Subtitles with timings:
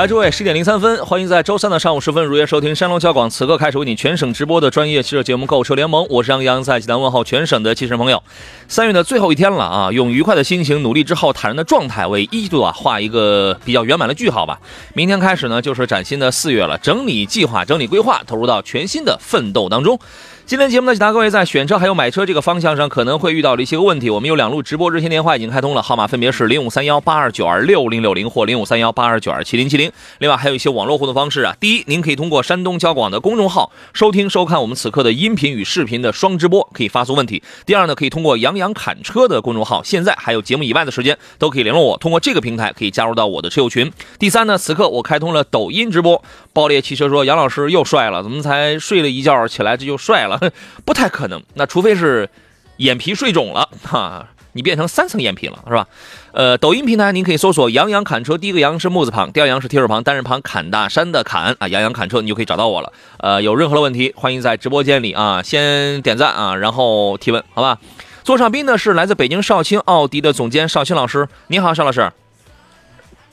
[0.00, 8.22] 来，诸位，十点零三分，欢迎在周三的上午时分如约收听山东交广此刻开始为你全省直播的专业汽车节目《购车联盟》，我是杨洋，在济南问候全省的汽车朋友。
[8.66, 14.58] 三月的最后一天了啊，用愉快的心情、努力之后坦然的状态，为一季度啊画一个比较圆满的句号吧。
[14.94, 20.00] 明天开始呢，就是崭新的四月了，整理计划、整理规划，投入到全新的奋斗当中。
[20.50, 24.10] 今天节目呢，解答各位在选车还有买车这个方向上可能会遇到的一些个问题。
[24.10, 29.92] 我们有两路直播热线电话已经开通了，号码分别是零五三幺八二九二六零六零或零五三幺八二九二七零七零。
[30.18, 37.40] 另外还有一些网络互动方式啊，第一，您可以通过山东交广的公众号收听收看我们此刻的音频与视频的双直播，可以发送问题。
[37.64, 43.88] 第二呢，可以通过杨洋侃车的公众号，现在还有节目以外的时间都可以联络我，通过这个平台可以加入到我的车友群。
[44.18, 46.20] 第三呢，此刻我开通了抖音直播。
[46.52, 50.38] 爆裂汽车说杨老师又帅了，怎么才睡了一觉起来这就帅了？
[50.84, 52.28] 不太可能，那除非是
[52.78, 54.26] 眼皮睡肿了哈。
[54.52, 55.86] 你变成三层眼皮了，是吧？
[56.32, 62.92] 呃，抖音平台您可以搜索“杨洋砍车”，第一个“杨”是木字旁，第二“杨”是提手旁，单人旁砍大山的砍啊，杨洋砍车，你就可以找到我了。
[63.18, 67.78] 呃，有任何的问题，欢迎在直播间里啊，先点赞啊，然后提问，好吧？
[68.24, 72.10] 座上宾呢是来自北京少卿奥迪的总监邵青老师，你好，邵老师。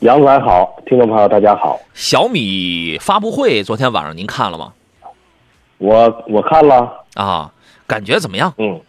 [0.02, 4.72] 杨总好，听众朋友大家好，小米发布会昨天晚上您看了吗？
[5.80, 7.52] 我我看了，啊，
[7.88, 8.54] 感觉怎么样？
[8.60, 8.80] 嗯，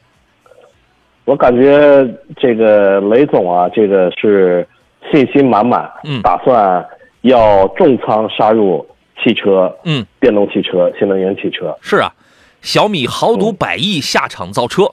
[1.24, 4.68] 我感觉这个雷总啊，这个是
[5.10, 6.20] 信心满满，嗯。
[6.20, 6.86] 打算
[7.22, 8.86] 要重仓杀入
[9.22, 12.12] 汽车，嗯，电动汽车、新能源汽车，是啊，
[12.60, 14.92] 小米豪赌百亿下场造车，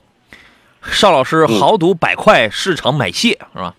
[0.80, 3.74] 邵老师豪赌百块市场买蟹是吧？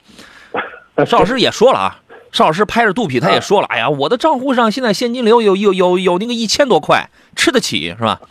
[1.04, 2.00] 邵老师也说了啊，
[2.38, 8.22] 邵老师拍着肚皮他也说了，哎呀，我的账户上现在现金流有有有有那个一千多块，吃得起是吧？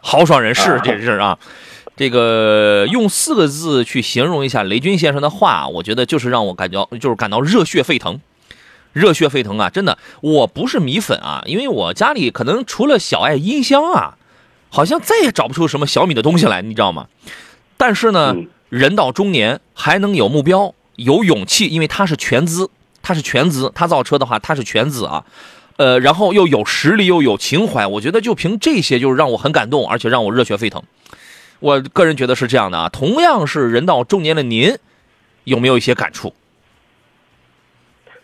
[0.00, 1.36] 豪爽人士这是啊。
[1.96, 8.20] 这个用四个字去形容一下雷军先生的话，我觉得就是让我感觉就是感到热血沸腾，
[8.92, 9.68] 热血沸腾啊！
[9.68, 14.14] 真的，我不是米粉啊，因为我家里可能除了小爱音箱啊，
[14.68, 17.08] 好像再也找不出什么小米的东西来，你知道吗？
[17.76, 22.70] 但是呢，嗯人到中年还能有目标、有勇气，因为他是全资，
[23.08, 25.24] 他是全资，他造车的话他是全资啊，
[25.78, 30.82] 呃，然后又有实力又有情怀，我觉得就凭这些就是让我很感动，而且让我热血沸腾。
[31.60, 34.76] 我个人觉得是这样的啊，同样是人到中年的您，
[35.44, 36.34] 有没有一些感触？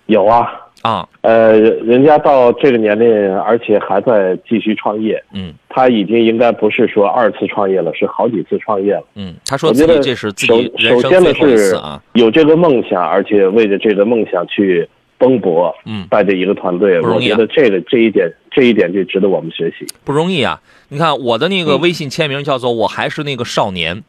[0.05, 1.09] 有啊，啊？
[1.23, 9.05] 呃，人家到这个年龄，而且还在继续创业，嗯他已经应该不是说二次创业了，是好几次创业了。
[9.15, 14.87] 嗯，他说自己这是自己首先呢是啊，有这个梦想，而且为着这个梦想去
[15.17, 19.87] 奔波，嗯，带着一个团队，我觉得这个这一点这一点就值得我们学习。
[20.05, 20.61] 不容易啊！
[20.91, 24.05] 你看我的那个嗯微信签名叫做“我还是那个少年”，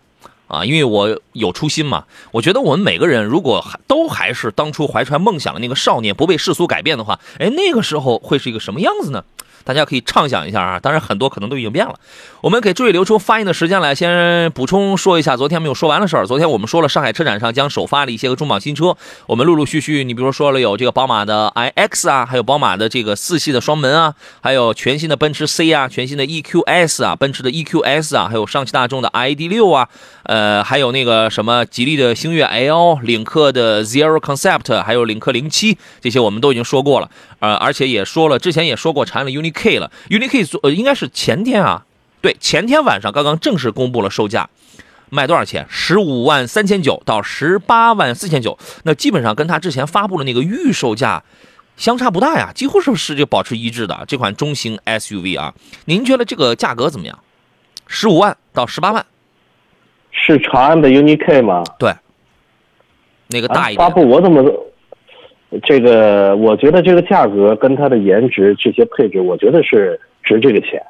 [0.47, 2.06] 啊，因为我有初心嘛。
[2.31, 9.23] 我觉得我们每个人如果都还是当初怀揣梦想的那个少年，不被世俗改变的话，哎，那个时候会是一个什么样子呢？
[9.66, 10.80] 大家可以畅想一下啊！
[10.80, 11.96] 当然，很多可能都已经变了。
[12.40, 16.26] 我们给诸位留出发言的时间来，先补充说一下昨天没有说完的事儿。
[16.26, 29.90] 昨天我们说了上海车展上将首发的一些个重磅新车，我们陆陆续续，你比如说说了有这个宝马的 iX 啊，还有宝马的这个四系的双门啊，还有全新的奔驰 C 啊，全新的 EQS 啊，奔驰的 EQS 啊，还有上汽大众的 ID 六啊，
[30.24, 37.09] 呃，还有那个什么吉利的星越 L、领克的 Zero Concept，还有领克零七，这些我们都已经说过了。
[37.40, 41.85] 呃，而且也说了，之前也说过长安的 UNI-K 了，UNI-K 做呃应该是前天啊，
[42.22, 44.50] 对，前天晚上刚刚正式公布了售价，
[45.10, 45.65] 卖多少钱？
[45.69, 51.24] 十五万三千九到十八万四千九，那基本上跟它之前发布的那个预售价
[51.77, 55.54] 相差不大呀，几乎是是就保持一致的这款中型 SUV 啊。
[55.86, 57.19] 您觉得这个价格怎么样？
[57.88, 59.06] 十五万到十八万，
[60.12, 61.63] 是长安的 UNI-K 吗？
[61.77, 61.94] 对，
[63.27, 64.42] 那个啊大一点，发布我怎么
[65.63, 66.36] 这个？
[66.36, 70.81] 我觉得这个价格跟它的颜值这些配置，我觉得是值这个钱。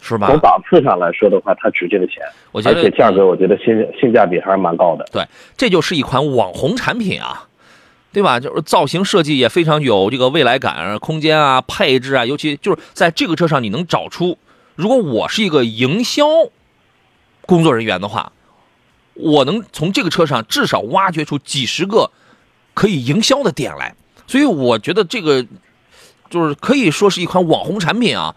[0.00, 0.38] 是吧从？
[0.38, 2.22] 档次上来说的话，它值这个钱，
[2.52, 5.04] 我觉得而且价格嗯我觉得性性价比还是蛮高的。
[5.12, 5.24] 对，
[5.56, 7.48] 这就是一款网红产品啊，
[8.12, 8.38] 对吧？
[8.38, 14.38] 就是造型设计也非常有这个未来感，空间啊、配置啊，尤其就是在这个车上你能找出，
[14.76, 16.24] 如果我是一个营销
[17.44, 18.30] 工作人员的话，
[19.14, 22.12] 我能从这个车上至少挖掘出几十个
[22.72, 23.96] 可以营销的点来。
[24.28, 25.44] 所以我觉得这个
[26.30, 28.32] 就是可以说是一款网红产品啊。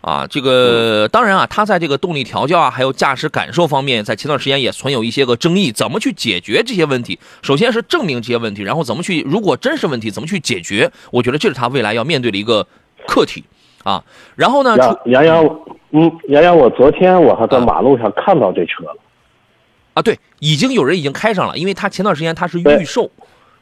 [0.00, 5.72] 啊，这个当然啊，它在这个动力调教啊，还有驾驶感受方面，在前段时间也存有一些个争议。
[5.72, 7.18] 怎么去解决这些问题？
[7.40, 10.92] 首先是证明这些问题，然后怎么去，如果真是问题，怎么去解决？
[11.10, 12.66] 我觉得这是它未来要面对的一个
[13.08, 13.44] 课题
[13.82, 14.04] 啊。
[14.36, 14.76] 然后呢，
[15.06, 15.60] 杨杨洋，
[15.92, 18.94] 嗯，杨洋，我昨天我还在马路上看到这车了。
[19.94, 23.10] 啊，对，已经有人已经开上了，因为它前段时间它是预售，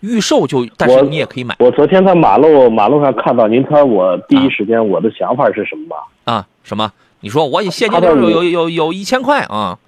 [0.03, 5.97] 预售就，但是你也可以买我昨天在马路马路上看到，您猜我第一时间我的想法是什么吧？
[6.25, 6.47] 啊。
[6.65, 6.93] 什么？
[7.21, 9.79] 你说我现金有有有有一千块啊？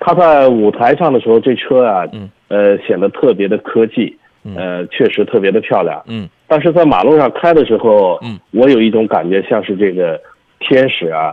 [0.00, 6.02] 他在舞台上的时候，这车啊，嗯呃，显得特别的科技，嗯呃，确实特别的漂亮。
[6.06, 10.20] 嗯但是在马路上开的时候，嗯，我有一种感觉，像是这个
[10.60, 11.32] 天使啊，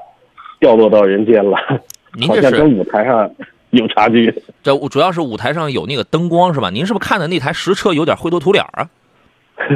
[0.59, 1.57] 掉落到人间了，
[2.27, 3.29] 好像跟舞台上
[3.71, 4.33] 有差距。
[4.63, 6.69] 这主要是舞台上有那个灯光是吧？
[6.69, 8.87] 您是不是看的那台实车有点灰头土脸啊？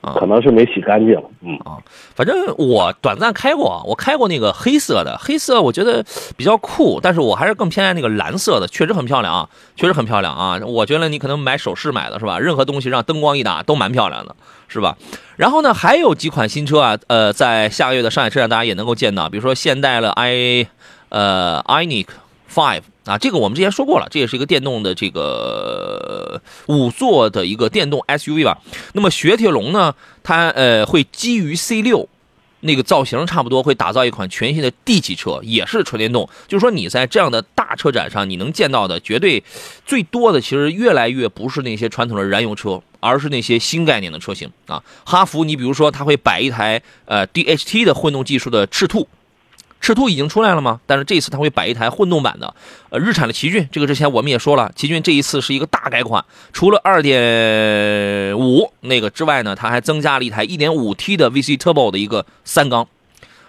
[0.00, 1.14] 啊可能是没洗干净。
[1.40, 1.78] 嗯啊，
[2.14, 6.04] 反正我短暂开过，我开过那个黑色的，黑色我觉得
[6.36, 10.58] 比较酷，但是我还是更偏爱那个蓝色的，确实很漂亮啊，确实很漂亮啊。
[10.66, 12.38] 我觉得你可能买首饰买的是吧？
[12.38, 14.34] 任何东西让灯光一打都蛮漂亮的，
[14.68, 14.96] 是吧？
[15.36, 20.66] 然后呢，还有几款新车啊，呃，在下个月的上海车展大家也能够见到，比如说现代的 i
[21.10, 22.06] 呃 iNiq
[22.52, 28.58] Five 啊，这个我们之前说过了，这也是一个电动的这个五座的一个电动 SUV 吧。
[28.94, 32.08] 那么雪铁龙呢，它呃会基于 C 六
[32.60, 36.26] 那个造型差不多，会打造一款全新的 D 级车，也是纯电动。
[36.48, 39.44] 就是说你在这样的大车展上，你能见到的绝对
[39.84, 44.82] 最多的，其实越来越不是那些传统的燃油车，而是那些新概念的车型啊。
[45.04, 49.06] 哈弗，你比如说它会摆一台呃 DHT 的混动技术的赤兔。
[49.84, 50.80] 赤兔已经出来了吗？
[50.86, 52.54] 但是这次它会摆一台混动版的，
[52.88, 62.88] 呃，日产的奇骏，这个之前我们也说了，奇骏这一次是一个大改款，除了2.5那个之外呢，它还增加了一台 1.5T 的 VC Turbo 的一个三缸，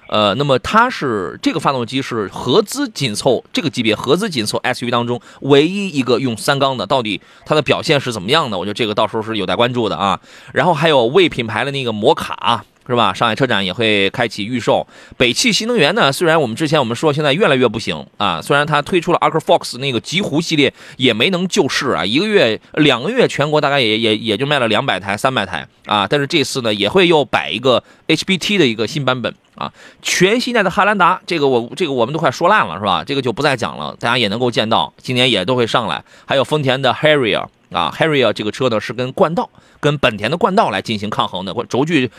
[0.10, 8.60] 呃，那么它是这个发动机是合资紧凑这个级别合资紧凑 SUV 当中唯一一个用三缸的，到底它的表现是怎么样的？
[8.60, 10.20] 我觉得这个到时候是有待关注的啊。
[10.52, 12.66] 然后还有魏品牌的那个摩卡。
[12.88, 13.14] 是吧？
[13.14, 14.86] 上海车展也会开启预售。
[15.18, 22.06] 北汽新能源呢，虽然我们之前我们说现在越来越不行啊，虽然它推出了 Arc Fox 那个极狐系列，也没能救市啊。
[22.06, 26.06] 一个月、两个月，全国大概也也也就卖了两百台、三百台啊。
[26.08, 29.72] 但是这次呢，也会又摆一个 HBT 的一个新版本啊，
[30.02, 33.04] 全新一代的汉兰达，这个我这个我们都快说烂了，是吧？
[33.04, 36.04] 这个就不再讲了，大家也能够见到，今年也都会上来。
[36.26, 39.50] 还有丰田的 Harrier 啊，Harrier 这个车呢是跟冠道、
[39.80, 42.12] 跟本田的冠道来进行抗衡的，或轴距。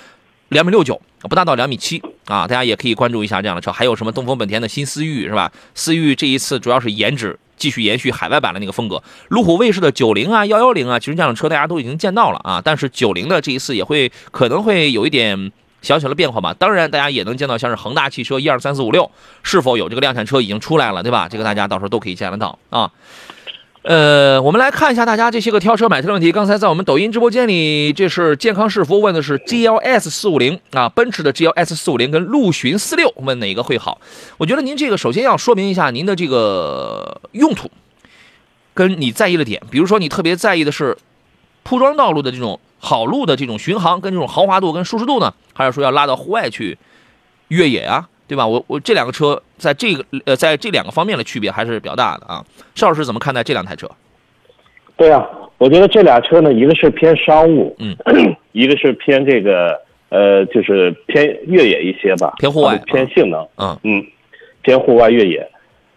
[0.48, 2.46] 两米六九，不大到两米七啊！
[2.46, 5.50] 大家也可以关注一下这样的车，还有什么东风本田的新思域是吧？
[5.75, 9.02] 思域这一次主要是颜值继续延续海外版的那个风格。
[9.28, 12.62] 路虎卫士的九零啊、幺幺零啊，其实这样的车大家都已经见到了啊。
[12.64, 15.50] 但是九零的这一次也会可能会有一点
[15.82, 16.54] 小小的变化吧。
[16.54, 19.10] 当然，大家也能见到像是恒大汽车一二三四五六
[19.43, 21.28] 是否有这个量产车已经出来了，对吧？
[21.28, 22.88] 这个大家到时候都可以见得到啊。
[23.87, 26.33] 呃，我们来看一下大家这些个挑车买车的问题。
[26.33, 34.00] 刚才在我们抖音直播间里，这是健康是福问的是 GLS 四五零啊，奔驰的 GLS 四五零跟陆巡四六，问哪个会好？
[34.38, 37.70] 我觉得您这个首先要说明一下您的这个用途，
[38.75, 40.99] 跟你在意的点，比如说你特别在意的是
[41.63, 46.77] 铺装道路的这种好路的这种巡航，跟这种豪华度跟舒适度呢，还是说要拉到户外去
[47.46, 48.08] 越野啊？
[48.29, 48.47] 对吧？
[48.47, 52.45] 我我这两个车在这个呃，在这两个方面的区别还是比较大的啊。
[52.75, 53.89] 邵老师怎么看待这两台车？
[54.97, 55.29] 对啊，
[55.59, 57.97] 我觉得这俩车呢，一个是偏商务，嗯，
[58.53, 59.79] 一个是偏这个
[60.09, 64.05] 呃，就是偏越野一些吧，偏户外偏性能，嗯嗯，
[64.63, 65.47] 偏户外越野。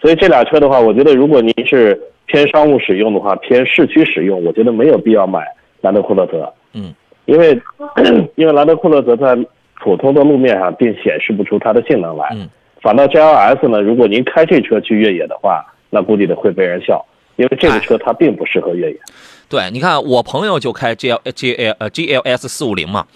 [0.01, 5.43] 所以这俩车的话，我觉得如果您是偏商务使用的话，偏市区使用，我觉得没有必要买
[5.81, 6.93] 兰德酷路泽，嗯，
[7.25, 7.59] 因为
[8.35, 9.37] 因为兰德酷路泽在
[9.79, 12.47] 普通的路面上并显示不出它的性能来，嗯，
[12.81, 17.05] 反倒 GLS 呢，如果您开这车去越野的话，那估计得会被人笑，
[17.37, 18.99] 因为这个车它并不适合越野。
[19.47, 23.07] 对，你看我朋友就开 G L G L 呃 G L S 四五零嘛，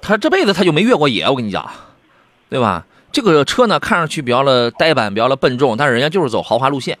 [0.00, 1.68] 他这辈子他就没越过野，我跟你讲，
[2.48, 2.86] 对吧？
[3.10, 6.96] 这个车呢，看上去比较的呆板，比较的笨重，但是人家就是走豪华路线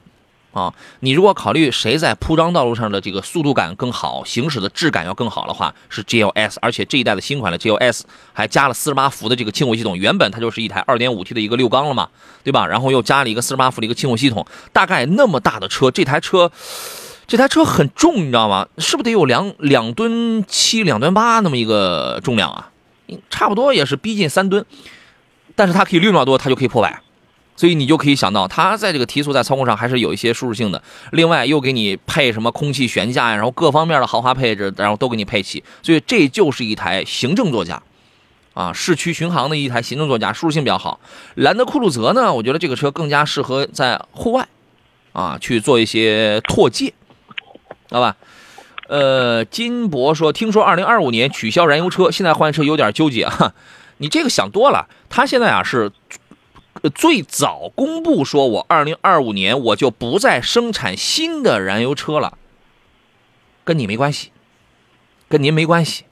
[0.52, 0.72] 啊。
[1.00, 12.08] 你如果考虑谁在铺装道路上的这个速度感更好，行驶的质感要更好的话，是 G L S，而且这一代的新款的 G L S 还加了四十八伏的这个轻混系统，原本它就是一台二点五 T 的一个六缸了嘛，
[12.44, 12.66] 对吧？
[12.66, 16.50] 然后又加了一个四十八伏的一个轻混系统，大概那么大的车，这台车。
[17.30, 18.66] 这台车很重，你知道吗？
[18.78, 22.70] 是不是得有两两吨七、两吨八那么一个重量啊？
[23.28, 24.64] 差不多也是逼近三吨，
[25.54, 27.02] 但是它可以六秒多，它就可以破百，
[27.58, 30.80] 所以你就可以想到，它在这个提速在操控上还是有一些舒适性的。
[31.10, 37.82] 另外又给你配什么空气悬架呀，然后各方面的豪华配置，然后都给你配齐，所以这就是一台行政座驾。
[38.54, 41.00] 啊，市区巡航的一台行政座驾，舒适性比较好。
[41.34, 44.46] 兰德酷路泽呢，我觉得这个车更加适合在户外，
[45.12, 48.16] 啊，去做一些拓界，知道吧？
[48.88, 53.52] 呃，金博说，听说二零二五年取消燃油车，现在换车有点纠结哈。
[53.98, 55.90] 你这个想多了，他现在啊是
[56.94, 62.38] 最早公布说，我二零二五年我就不再生产新的燃油车了，
[63.64, 64.30] 跟你没关系，
[65.28, 66.04] 跟您没关系。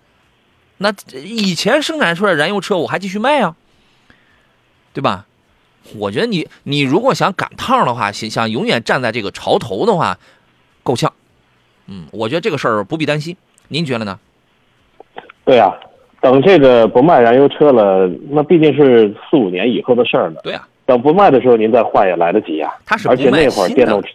[0.79, 3.57] 那以前生产出来燃油车，我还继续卖啊，
[4.93, 5.27] 对吧？
[5.95, 10.19] 我觉得你你如果想赶趟的话，想想永远站在这个潮头的话，
[10.83, 11.13] 够呛。
[11.87, 13.37] 嗯，我觉得这个事儿不必担心，
[13.69, 14.19] 您觉得呢？
[15.45, 15.73] 对啊，
[16.27, 20.41] 等这个不卖燃油车了，那毕竟是四五年以后的事儿了。
[20.43, 22.75] 对啊，等不卖的时候，您再换也来得及呀。
[22.85, 24.09] 它是而且那会儿电动车，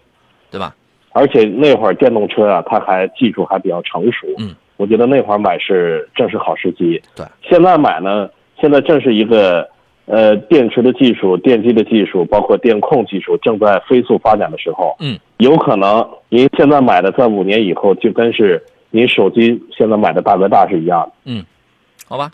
[0.52, 0.76] 对吧？
[1.14, 4.28] 而且那会儿电动车啊，它还技术还比较成熟。
[4.40, 7.02] 嗯，我觉得那会儿买是正是好时机。
[7.16, 9.66] 对，现在买呢，现在正是一个
[10.06, 14.98] 呃电池的技术、电机的技术，包括电控技术正在飞速发展的时候。
[15.00, 21.14] 嗯，有可能您现在买的，在五年以后就跟是您手机现在买的大哥大是一样的。
[22.12, 22.30] 好吧，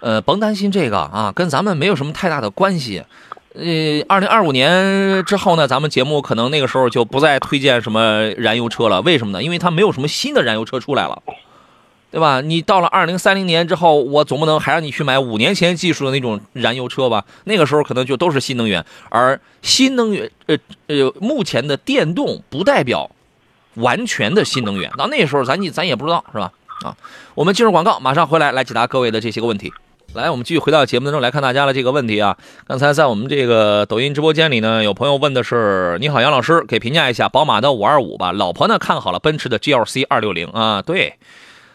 [0.00, 3.02] 呃，甭担心这个啊，跟咱们没有什么太大的关系。
[3.54, 3.64] 呃，
[4.06, 9.00] 二零二五年之后呢，咱们节目可能那个时候就不再推荐什么燃油车了。
[9.00, 9.42] 为什么呢？
[9.42, 11.22] 因为它没有什么新的燃油车出来了，
[12.10, 12.42] 对吧？
[12.42, 17.24] 你到了二零三零年之后，我总不能还让你去买五年前技术的那种燃油车吧？
[17.44, 20.58] 那个时候可能就都是新能源，而新能源，呃
[20.88, 23.10] 呃，目前的电动不代表
[23.76, 24.90] 完全的新能源。
[24.98, 26.52] 到那时候咱咱也不知道，是吧？
[26.82, 26.96] 啊，
[27.34, 29.72] 我们进入广告，马上回来来解答各位的这些个问题。
[30.14, 32.36] 来，我们继续回到节目当中来看大家的这个问题啊。
[32.66, 38.30] 刚才在我们这个抖音直播间里呢，有朋友问的是：你好，杨老师，给评价一下宝马的五二五吧。
[38.30, 40.82] 老婆呢看好了奔驰的 GLC 二六零啊。
[40.82, 41.14] 对，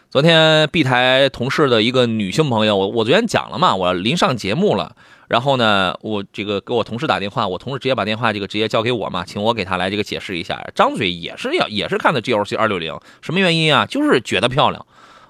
[0.08, 4.94] 昨天 B 台同事的一个女性朋友，我我昨天讲了嘛，我临上节目了。
[5.28, 10.68] 然后呢，我这个给我同事打电话，我同事直接把电话这个直接交给我嘛，请我给他来这个解释一下。
[10.74, 13.86] 张嘴也是要也是看的 GLC 二六零，什么原因啊？
[13.86, 14.84] 就是觉得漂亮。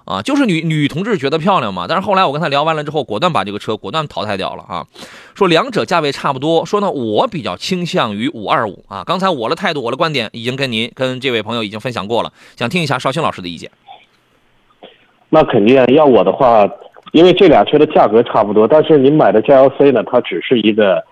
[0.05, 4.87] 啊，就是女女同志觉得漂亮嘛，但是后来我跟她聊完了之后，果断把这个车果断淘汰掉了啊，
[5.35, 13.69] 说两者价位差不多，说呢我比较倾向于五二五啊，刚才我的态度我的观点已经跟您跟这位朋友已经分享过了，想听一下绍兴老师的意见。
[15.29, 16.67] 那肯定要我的话，
[17.11, 21.03] 因为这俩车的价格差不多，但是您买的 GLC 呢，它只是一个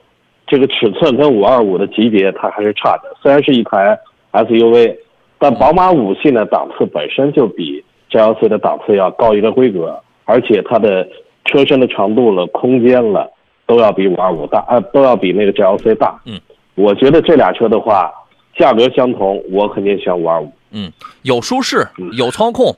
[0.45, 3.03] 这个尺寸跟五二五的级别它还是差的。
[3.21, 3.97] 虽然是一台
[4.31, 4.95] SUV，
[5.39, 11.07] 但宝马五系呢档次本身就比 GLC 的档次要高一个规格，而且它的
[11.45, 13.31] 车身的长度了、空间了
[13.65, 16.19] 都要比五二五大，呃，都要比那个 GLC 大。
[16.25, 16.39] 嗯，
[16.75, 18.11] 我觉得这俩车的话，
[18.55, 20.51] 价格相同，我肯定选五二五。
[20.71, 20.91] 嗯，
[21.23, 21.87] 有舒适，
[22.17, 22.75] 有操控，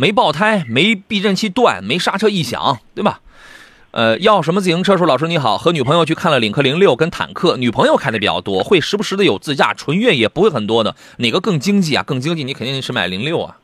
[0.00, 3.20] 没爆胎，没避震器断，没刹车异响，对吧？
[3.90, 4.96] 呃，要什么自行车？
[4.96, 12.04] 说老师你好，和女朋友去看了领克零六跟坦克，女朋友开的比较多，会时不时的有自驾，纯越野不会很多的，哪个更经济啊？
[12.04, 13.56] 更经济，你肯定是买零六啊，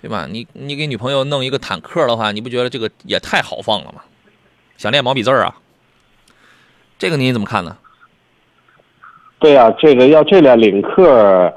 [0.00, 0.28] 对吧？
[0.30, 4.02] 你你给女朋友弄一个坦克的话，你不觉得这个也太豪放了吗？
[4.76, 5.56] 想练毛笔字儿啊？
[7.00, 7.76] 这个您怎么看呢？
[9.40, 11.52] 对呀、这个要这辆领克，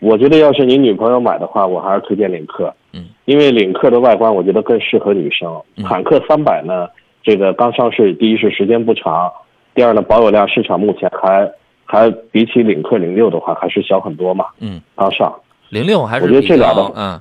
[0.00, 2.74] 我觉得要是你女朋友买的话，我还是推荐领克。
[2.96, 5.62] 嗯，因为领克的外观我觉得更适合女生。
[5.76, 6.88] 嗯坦克三百呢，
[7.22, 9.30] 这个刚上市，第一是时间不长，
[9.74, 11.50] 第二呢保有量市场目前还
[11.84, 14.46] 还比起领克零六的话还是小很多嘛。
[14.60, 15.34] 嗯，刚上，
[15.68, 17.20] 零六还是我觉得这俩的嗯。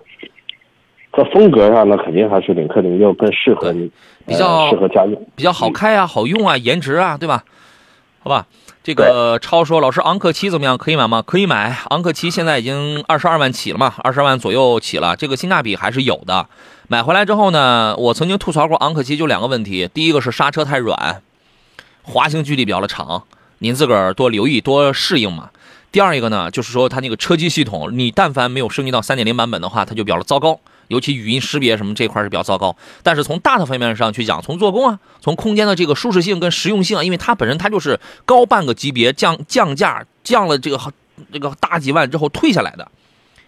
[1.18, 3.90] 在风格上呢，肯定还是领克零六更适合你，
[4.28, 5.26] 比较呃适合家用。
[5.34, 7.46] 比较好开啊，好用啊，颜值啊，对吧？
[8.20, 8.48] 好吧，
[8.86, 10.78] 这个超说老师昂克旗怎么样？
[10.78, 11.24] 可以买吗？
[11.26, 16.48] 可以买，昂克旗现在已经二十二万起了嘛，二十万左右起了，这个性价比还是有的。
[16.88, 21.24] 买回来之后呢，我曾经吐槽过昂克旗就两个问题，第一个是刹车太软，
[22.04, 23.24] 滑行距离比较的长，
[23.58, 25.50] 您自个儿多留意多适应嘛。
[25.92, 32.76] 第二一个呢，就是说它那个车机系统，你但凡没有升级到三点零版本的话，它就比较的糟糕，尤其语音识别什么这块是比较糟糕。
[33.04, 40.80] 但是从大的方面上去讲，从做工啊，从空间的这个舒适性跟实用性啊，因为它本身它就是高半个级别降降价降了这个
[41.32, 42.90] 这个大几万之后退下来的，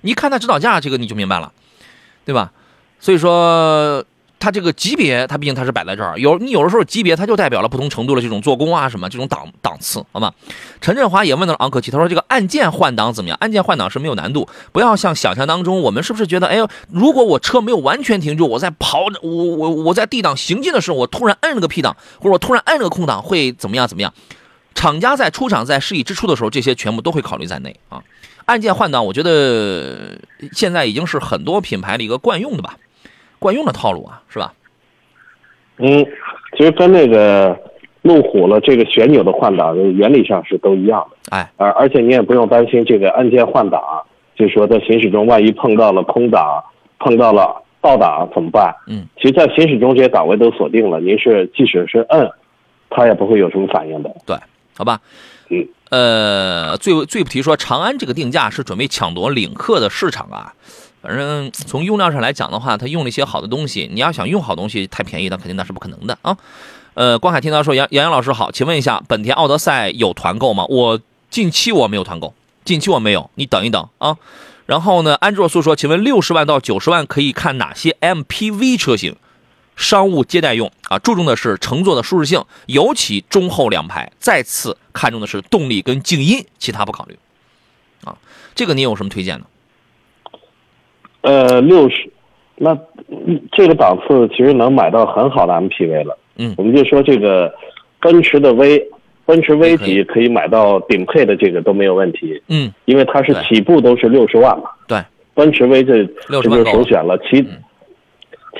[0.01, 1.51] 你看它指导价这个你就明白了，
[2.25, 2.51] 对吧？
[2.99, 4.03] 所以说
[4.39, 10.33] 它这个级别它毕竟它是摆在这儿，有你有的时候级别它就代表了不同程度的这种做工啊什么这种档档次，好吗？
[10.79, 13.37] 陈振华也问到了昂克旗，他说这个按键换挡怎么样？
[13.41, 24.13] 按键换挡是没有难度，不要像想象当中，我们是不是觉得，哎呦，如果我车没有完全停住，我在跑，我我我在 D 档行进的时候，我突然摁了个 P 档，或者我突然摁了个空档，会怎么样怎么样？
[24.75, 28.03] 厂家在出厂在示意支出的时候，这些全部都会考虑在内啊。
[28.45, 30.17] 按键换挡，我觉得
[30.53, 32.77] 现在已经是很多品牌的一个惯用的吧，
[33.39, 34.53] 惯用的套路啊，是吧？
[35.77, 36.05] 嗯，
[36.57, 37.55] 其实跟那个
[38.01, 41.17] 路虎了这个旋钮的换挡原理上是都一样的。
[41.37, 43.79] 哎，而而且你也不用担心这个按键换挡，
[44.35, 46.63] 就是说在行驶中万一碰到了空挡，
[46.99, 48.73] 碰到了倒档怎么办？
[48.87, 52.27] 嗯，其实，在行驶中这些档位都锁定了，您是即使是摁，
[52.89, 54.09] 它也不会有什么反应的。
[54.25, 54.35] 对，
[54.75, 54.99] 好吧。
[55.49, 60.53] 嗯，呃，最最不提说长安这个定价是准备抢夺领克的市场啊。
[61.07, 63.89] 反正从用料上来讲的话，它用了一些好的东西。
[63.93, 66.37] 你要想用好东西太便宜，那肯定那是不可能的啊。
[66.95, 70.65] 呃，光海听到说杨杨洋老师好，请问一下，本田奥德赛有团购吗？
[70.67, 70.99] 我
[71.29, 72.33] 近期我没有团购，
[72.65, 74.17] 近期我没有，你等一等啊。
[74.65, 79.15] 然后呢，安卓素说，请问六十万到九十万可以看哪些 MPV 车型？
[79.77, 84.11] 商务接待用啊，注重的是乘坐的舒适性，尤其中后两排。
[84.19, 87.17] 再次看重的是动力跟静音，其他不考虑。
[88.03, 88.17] 啊，
[88.55, 89.45] 这个你有什么推荐呢？
[91.27, 92.09] 呃，六十，
[92.55, 92.71] 那
[93.09, 96.17] 嗯这个档次其实能买到很好的 MPV 了。
[96.37, 97.53] 嗯我们就说这个
[97.99, 98.81] 奔驰的 V，
[99.25, 104.69] 奔驰 V 级可以买到顶配的这个都没有问题，嗯，因为它是起步都是六十万嘛。
[104.87, 105.03] 对，
[105.33, 107.57] 奔驰 V 这60这就是万首选了，其嗯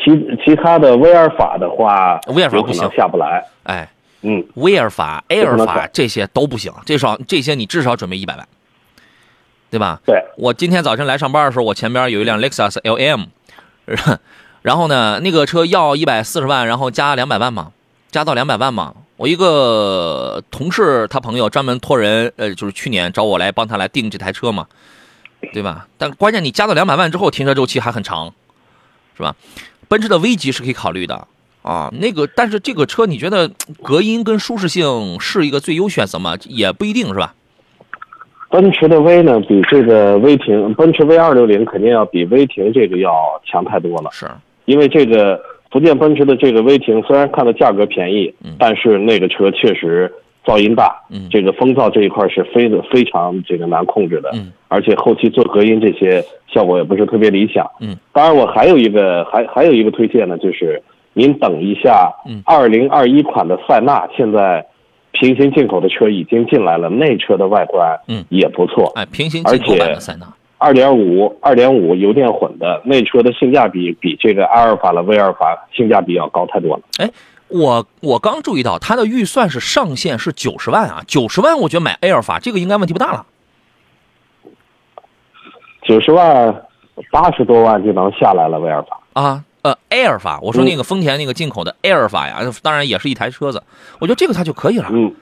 [0.04, 0.12] 其
[0.44, 3.42] 其他的威尔法的话，威尔法不行下不来。
[3.64, 3.90] 哎，
[4.24, 8.48] 嗯，威尔法、埃尔法这些都不行，至少这些你至少准备一百万，
[9.70, 10.00] 对吧？
[10.06, 13.28] 对，我今天早晨来上班的时候，我前边有一辆 Lexus LM，
[14.62, 17.72] 然后呢，那个车要一百四十万，然后加两百万嘛，
[18.12, 18.94] 加到两百万嘛。
[19.18, 24.68] 我一个同事他朋友专门托人，呃，就是去年找我来帮他来订这台车嘛，
[25.54, 25.88] 对吧？
[25.98, 28.34] 但关键你加到两百万之后，停车周期还很长，
[29.16, 29.36] 是吧？
[29.88, 31.28] 奔驰的 V 级是可以考虑的
[31.64, 33.50] 啊，那个，但是这个车你觉得
[33.84, 36.38] 隔音跟舒适性是一个最优选择吗？
[36.46, 37.34] 也不一定是吧？
[38.50, 43.12] 奔驰的 V 呢，比这个威霆，奔驰 V 二六零肯定要比威霆这个要
[43.46, 44.10] 强太多了。
[44.12, 44.26] 是，
[44.66, 48.56] 因为这个福建奔驰的这个威霆，虽然看的价格便宜，嗯。
[48.58, 50.12] 但是那个车确实
[50.46, 51.28] 噪音大，嗯。
[51.30, 54.52] 这个风噪这一块是非的非常这个难控制的，嗯。
[54.70, 57.70] 而且后期做隔音这些效果也不是特别理想。
[57.82, 60.82] 嗯，当然我还有一个还还有一个推荐呢，就是
[61.14, 64.66] 您等一下嗯，二零二一款的塞纳现在
[65.20, 70.28] 平行进口的车已经进来了，那车的外观嗯也不错，哎，平行进口版的塞纳，
[70.58, 76.84] 二点五、二点五油电混的那车的性价比比这个阿尔法了、威尔法性价比要高太多了。
[77.00, 77.10] 哎
[77.50, 83.26] 我我刚注意到它的预算是上限是九十万啊，九十万我觉得买埃尔法这个应该问题不大了。
[85.84, 86.54] 九十万、
[87.10, 89.00] 八十多万就能下来了，威尔法。
[89.14, 89.44] 啊，呃，
[89.90, 93.64] 埃尔法，我说那个丰田那个进口的埃尔法呀，当然也是一台车子，
[94.00, 94.90] 我觉得这个它就可以了。
[94.92, 95.14] 嗯，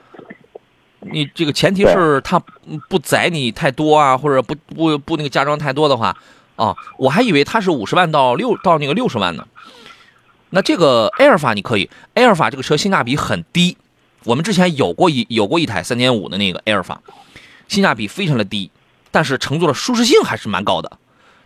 [1.00, 2.42] 你这个前提是它
[2.88, 6.16] 不载你太多啊，或者不不不那个加装太多的话，
[6.56, 9.46] 啊，我还以为它是五十万到六到那个六十万呢。
[10.50, 13.76] 那这个埃尔法你可以，埃尔法这个车性价比很低，
[14.24, 17.00] 我们之前有过一有过一台三点五的那个埃尔法，
[17.68, 18.70] 性价比非常的低，
[19.10, 20.98] 但是乘坐的舒适性还是蛮高的，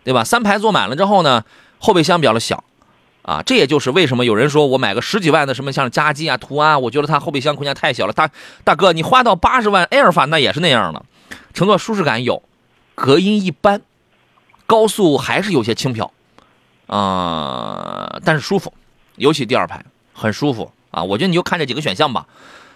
[0.03, 0.23] 对吧？
[0.23, 1.43] 三排坐满了之后呢，
[1.79, 2.63] 后备箱比较的小，
[3.23, 8.13] 啊，这也就是为什么有人说我买个十几万的什么像加机啊、途安，我觉得它后备箱空间太小了。
[8.13, 8.29] 大
[8.63, 11.05] 大哥，你花到八十万埃尔法那也是那样的，
[11.53, 12.41] 乘坐舒适感有，
[12.95, 13.81] 隔音一般，
[14.65, 16.11] 高速还是有些轻飘，
[16.87, 18.73] 啊、但是舒服，
[19.17, 21.03] 尤其第二排很舒服啊。
[21.03, 22.25] 我觉得你就看这几个选项吧，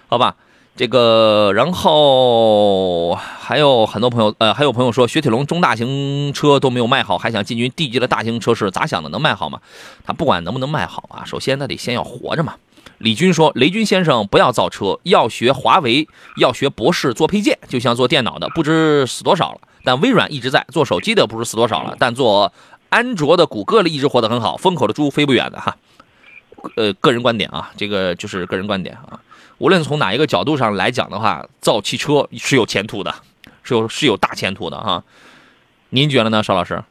[0.08, 0.36] 好吧。
[0.76, 9.08] 这个，然后还有很多朋友，呃，还有朋友说，雪铁龙中大型车都没有卖好，还想进军 D 级的大型车市，咋想的？
[9.10, 9.62] 能卖好吗？
[10.06, 12.56] 他不管能不能卖好啊，首先他得先要活着嘛。
[12.98, 16.08] 李军说：“雷军先生不要造车，要学华为，
[16.38, 19.60] 要学博士做配件，就像做电脑的，不知死多少了。
[19.84, 21.96] 但微软一直在做手机的，不知死多少了。
[22.00, 22.52] 但做
[22.90, 25.76] 安卓的、谷歌的一直活得很好，风口的猪飞不远的哈。
[26.78, 29.20] 呃，个人观点啊，这个就是个人观点啊。
[29.58, 33.14] 无论从哪一个角度上来讲的话，造汽车是有前途的，
[33.64, 35.04] 是有是有大前途的哈。
[35.90, 36.84] 您觉得呢，邵老师？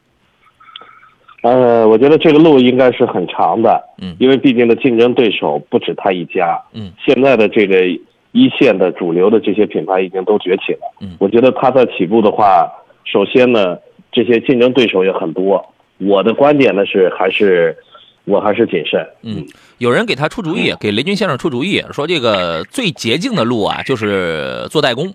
[1.42, 4.16] 呃，我觉得这个路应该是很长的，嗯。
[4.18, 7.86] 因为毕竟的竞争对手不止他一家，嗯，现在的这个
[8.32, 11.16] 一线的主流的这些品牌已经都崛起了，嗯。
[11.20, 12.66] 我觉得他在起步的话，
[13.04, 13.76] 首先呢，
[14.10, 15.62] 这些竞争对手也很多。
[15.98, 17.76] 我的观点呢是，还是
[18.24, 19.44] 我还是谨慎，嗯，
[19.78, 25.14] 有人给他出主意，给雷军先生出主意，说这个最捷径的路啊，就是做代工，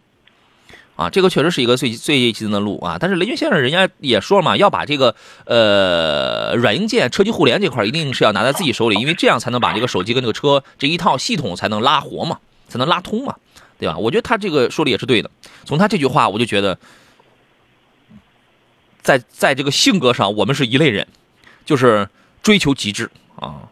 [0.96, 2.98] 啊，这个确实是一个最最捷径的路啊。
[3.00, 13.36] 但是雷军先生人家也说了嘛，要把这个呃软硬件、车机互联这块一定是要拿在自己手里，因为这样才能把这个手机跟这个车这一套系统才能拉活嘛，才能拉通嘛。
[13.80, 13.98] 对吧？
[13.98, 15.32] 我觉得他这个说的也是对的。
[15.64, 16.78] 从他这句话，我就觉得，
[19.02, 21.08] 在在这个性格上，我们是一类人，
[21.66, 22.10] 就是
[22.44, 23.70] 追求极致啊，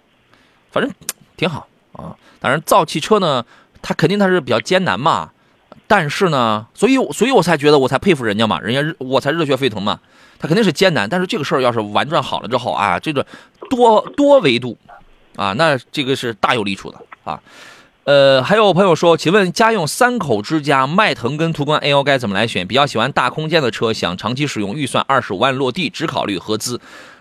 [0.78, 0.94] 反正
[1.36, 2.16] 挺好啊。
[2.40, 3.44] 当然，造汽车呢，
[3.82, 5.32] 它肯定它是比较艰难嘛，
[5.88, 10.00] 但是呢，所以所以我才觉得我才佩服人家嘛，人家我才热血沸腾嘛。
[10.38, 13.26] 他肯定是艰难，但是这个事儿要是玩转好了之后啊，这个
[13.72, 14.78] 多多维度
[15.36, 17.42] 啊，那这个是大有利处的啊。
[18.04, 22.66] 呃，还有朋友说，请问家用三口之家，迈腾跟途观 L 该怎么来选？
[22.68, 26.80] 比较喜欢大空间的车，想长期使用，预算二十五万落地，只考虑合资。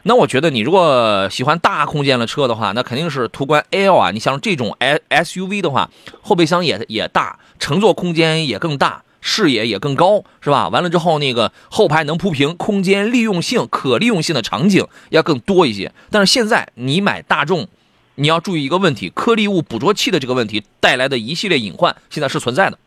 [0.09, 4.13] 那我觉得你如果喜欢大空间的车的话，那肯定是途观 L 啊。
[4.13, 5.91] 你像这种 S SUV 的话，
[6.23, 10.69] 后备箱也也大，乘坐空间也更大，视野也更高，是吧？
[10.69, 15.93] 完了之后，那个后排能铺平，空间利用性、可利用性的场景要更多一些。
[16.11, 17.69] 但是现在你买大众。
[18.19, 22.79] 你要注意一个问题，颗粒物捕捉器的这个问题带来的一系列隐患，现在是存在的，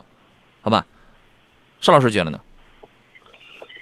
[0.60, 0.84] 好吧？
[1.80, 2.40] 邵老师觉得呢？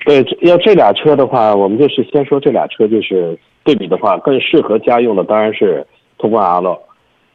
[0.05, 5.87] 对，要这俩车的话，我们就是先说这俩车，就是对比的话，更适合家用的当然是
[6.19, 6.79] 途观 L，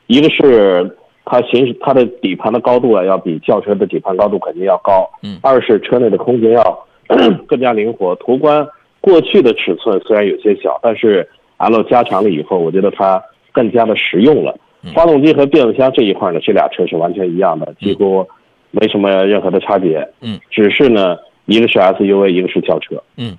[0.08, 6.86] 一个是它行驶它的底盘的高度啊，要比轿车的底盘高度肯定要高，嗯二是车内的空间要
[7.48, 8.16] 更加灵活。
[8.16, 8.66] 途观
[9.02, 13.22] 过去的尺寸虽然有些小，但是 L 加长了以后，我觉得它
[13.52, 14.58] 更加的实用了。
[14.94, 18.28] 发动机和变速箱这一块呢，这俩车是完全一样的，几乎
[18.72, 20.06] 没什么任何的差别。
[20.20, 23.02] 嗯，只是呢，一个是 SUV，一个是轿车。
[23.18, 23.38] 嗯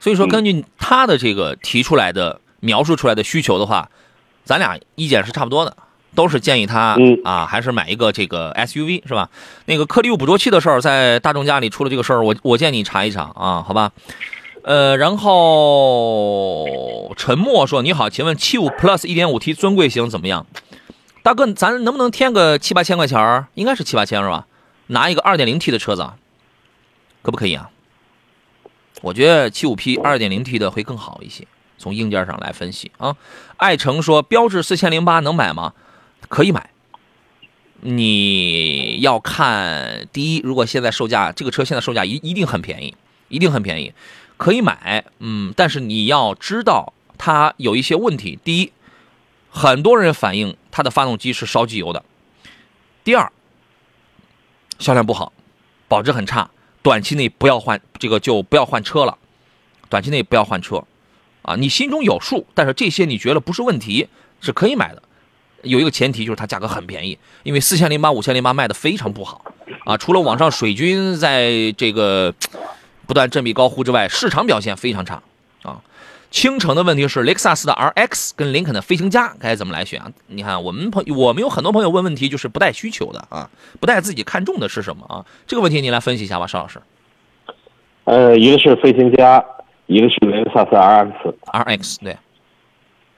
[0.00, 3.88] 所以说，嗯根据他的这个提出来的、描述出来的需求的话，
[4.44, 5.74] 咱俩意见是差不多的，
[6.14, 9.30] 都是建议他、嗯啊，还是买一个这个 SUV 是吧？
[9.64, 13.92] 那个颗粒物捕捉器的事儿，在大众家里出了这个事儿，我我建议你查一查啊，好吧？
[14.62, 20.46] 呃，然后沉默说：“你好，请问七五 Plus 1.5 T 尊贵型怎么样？
[21.22, 23.46] 大哥，咱能不能添个七八千块钱儿？
[23.54, 24.46] 应该是七八千是吧？
[24.88, 26.14] 拿一个 2.0T 的车子，啊，
[27.24, 27.70] 可不可以啊？
[29.00, 33.16] 我觉得七五 P 2.0T 的会更好一些，从硬件上来分析啊。
[33.56, 35.72] 爱成说，标致四千零八能买吗？
[36.28, 36.68] 可以买。
[37.80, 42.94] 你要看第一，如果现在售价，这个车现在售价一一定很便宜，
[43.28, 43.94] 一定很便宜，
[44.36, 45.06] 可以买。
[45.18, 48.38] 嗯，但是你要知道它有一些问题。
[48.44, 48.72] 第一，
[49.50, 52.04] 很多人反映它的发动机是烧机油的。
[53.02, 53.32] 第二，
[54.78, 55.32] 销量不好，
[55.88, 56.50] 保值很差，
[56.84, 59.16] 短期内不要换这个就不要换车了，
[59.88, 60.84] 短期内不要换车，
[61.40, 64.06] 啊，你心中有数，但是这些你觉得不是问题，
[64.42, 65.02] 是可以买的。
[65.62, 69.46] 有一个前提就是它价格很便宜，因为四千零八、五千零八卖的非常不好，
[69.86, 72.34] 啊，除了网上水军在这个
[73.06, 75.22] 不断振臂高呼之外，市场表现非常差，
[75.62, 75.80] 啊。
[76.34, 80.10] 倾城的问题是雷克萨斯的 RX 跟林肯的飞行家该怎么来选啊？
[80.26, 85.24] 你看我们朋我们有很多朋友问问题就是不带需求的啊，不带自己看中的是什么啊？
[85.46, 86.80] 这个问题你来分析一下吧，邵老师。
[88.02, 89.42] 呃，一个是飞行家，
[89.86, 91.34] 一个是雷克萨斯 RX。
[91.52, 92.16] RX 对，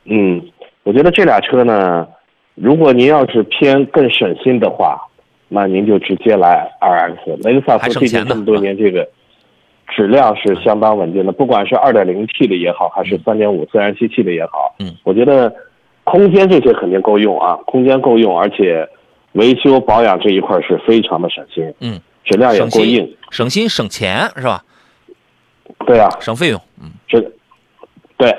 [0.05, 0.47] 嗯，
[0.83, 2.07] 我觉得这俩车呢，
[2.55, 5.01] 如果您要是偏更省心的话，
[5.49, 7.49] 那您就直接来 RX。
[7.49, 9.09] 雷克萨斯毕还省钱呢竟这么多年这个
[9.89, 15.53] 质量是相当稳定的，不管是二点零 T 的也好，还是三点五自然吸气的也好，嗯，我觉得
[16.05, 18.89] 空间这些肯定够用啊，空间够用，而且
[19.33, 23.07] 维修保养这一块是非常的省心，嗯，质量也省够硬。
[23.07, 24.63] 心，省心省钱是吧？
[25.87, 26.91] 对啊，省费用，嗯。
[27.07, 27.31] 这个，
[28.17, 28.35] 对，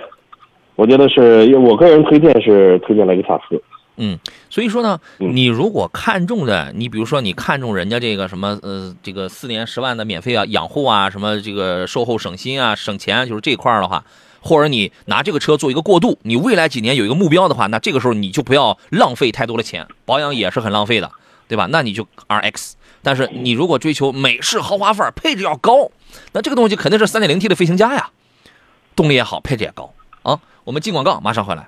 [0.76, 3.62] 我觉得是我个人推荐是推荐雷克萨斯。
[3.98, 4.18] 嗯，
[4.50, 14.06] 所以说呢，嗯你如果看中的，你比如说你看中人家这个什么呃，这个四年十万的免费啊养护啊，什么这个售后省心啊、省钱啊，就是这块儿的话，
[14.40, 21.12] 或者你拿这个车做一个过渡，你未来几年有一个目标的话，那这个时候你就不要浪费太多的钱，保养也是很浪费的，
[21.48, 21.68] 对吧？
[21.72, 22.74] 那你就 RX。
[23.02, 25.90] 但是你如果追求美式豪华范儿，配置要高，
[26.34, 28.10] 那这个东西肯定是三点零 T 的飞行家呀，
[28.96, 30.40] 动力也好，配置也高啊。
[30.66, 31.68] 我们进广告，马上回来。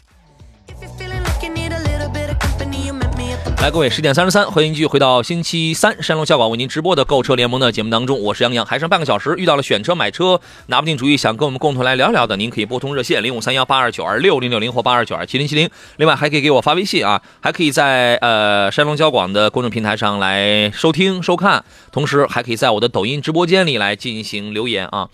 [3.61, 25.07] 来，各位，十点三十三，欢迎继续回到星期三山东交广为您直播的购车联盟的节目当中，我是杨洋，还剩半个小时，遇到了选车买车拿不定主意，想跟我们共同来聊聊的，您可以拨通热线零五三幺八二九二六零六零或八二九二七零七零，另外还可以给我发微信啊，还可以在呃山东交广的公众平台上来收听收看，同时还可以在我的抖音直播间里来进行留言啊。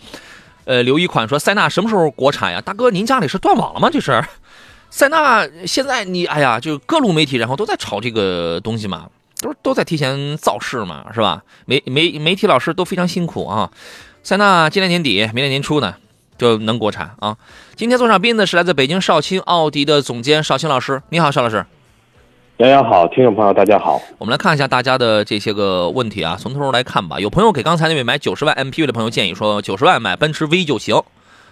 [0.63, 2.61] 呃，留一款说塞纳什么时候国产呀？
[2.61, 3.89] 大哥，您家里是断网了吗？
[3.91, 4.23] 这是？
[4.89, 9.07] 塞纳现在你哎呀，就各路媒体然后都在炒这个东西嘛，
[9.41, 11.43] 都都在提前造势嘛，是吧？
[11.65, 13.69] 媒媒媒体老师都非常辛苦啊。
[14.23, 15.95] 塞纳今年年底、明年年初呢
[16.37, 17.37] 就能国产啊。
[17.75, 21.65] 今天坐上宾的是来自北京少卿奥迪的总监少卿老师，你好，邵老师。
[22.57, 24.01] 杨洋好，听众朋友大家好。
[24.17, 27.19] 我们来看一下大家的这些个问题啊，从头来看吧。
[27.19, 30.99] 有朋友给刚才那位买九十万 MPV 的朋友建议说，九十万买奔驰 V 就行。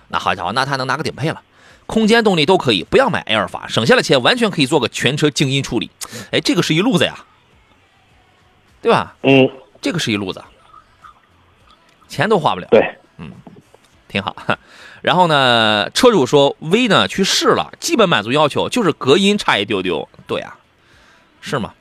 [0.08, 1.42] 那好家伙，那他能拿个顶配了。
[1.86, 5.90] 空间动力都可以，不要买埃尔法，省下的钱完全可以做个全车静音处理。
[6.32, 7.26] 哎，这个是一路子呀，
[8.82, 9.16] 对吧？
[9.24, 9.50] 嗯，
[9.82, 10.44] 这个是一路子，
[12.08, 12.68] 钱都花不了。
[12.72, 13.32] 对，嗯，
[14.08, 14.36] 挺好。
[15.02, 20.10] 然后呢，车主说 V 呢去试了，基本满足要求，就是隔音差一丢丢。
[20.26, 20.58] 对啊，
[21.42, 21.74] 是吗？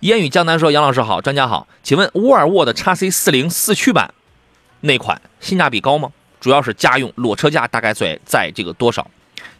[0.00, 4.14] 烟雨江南说：“杨老师好，专家好，请问沃尔沃的 x C 四零四驱版
[4.80, 6.12] 那款性价比高吗？
[6.40, 9.08] 主要是家用，裸车价大概在在这个多少？”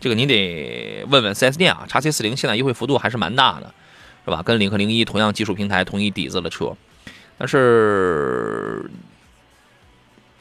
[0.00, 3.72] 这个您得问问 4S 店啊，叉 C 四零现在优惠幅度还是蛮大的，
[4.24, 4.42] 是吧？
[4.44, 6.72] 跟领克零一同样技术平台、同一底子的车，
[7.36, 8.88] 但是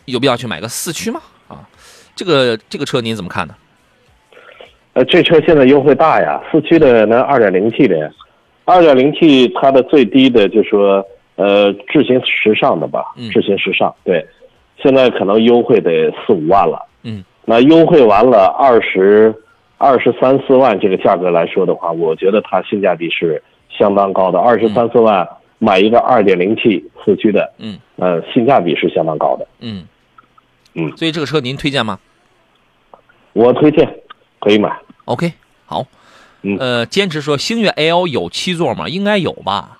[0.06, 1.22] 有必要去买个四驱吗？
[1.48, 1.68] 啊，
[2.16, 3.56] 这个这个车您怎么看呢？
[4.94, 8.12] 呃，这车现在优惠大呀，四驱的那二点零 T 的
[8.66, 14.26] 二点零 T 它的最低的就说呃智行时尚的吧，嗯智行时尚对，
[14.82, 16.84] 现在可能优惠得四五万了。
[17.04, 19.34] 嗯，那优惠完了二十
[19.78, 24.40] 二十三四万这个价格来说的话，我觉得它性价比是相当高的。
[24.40, 25.28] 二十三四万
[25.60, 29.48] 买一个二点零 T 四驱的，嗯呃，性价比是相当高的。
[29.60, 29.86] 嗯
[30.74, 32.00] 嗯所以这个车您推荐吗
[33.34, 34.00] 我推荐
[34.40, 34.76] 可以买。
[35.06, 35.34] ？OK，
[35.66, 35.86] 好。
[36.44, 38.88] 嗯呃，坚持说星越 L 有七座吗？
[38.88, 39.80] 应该有吧。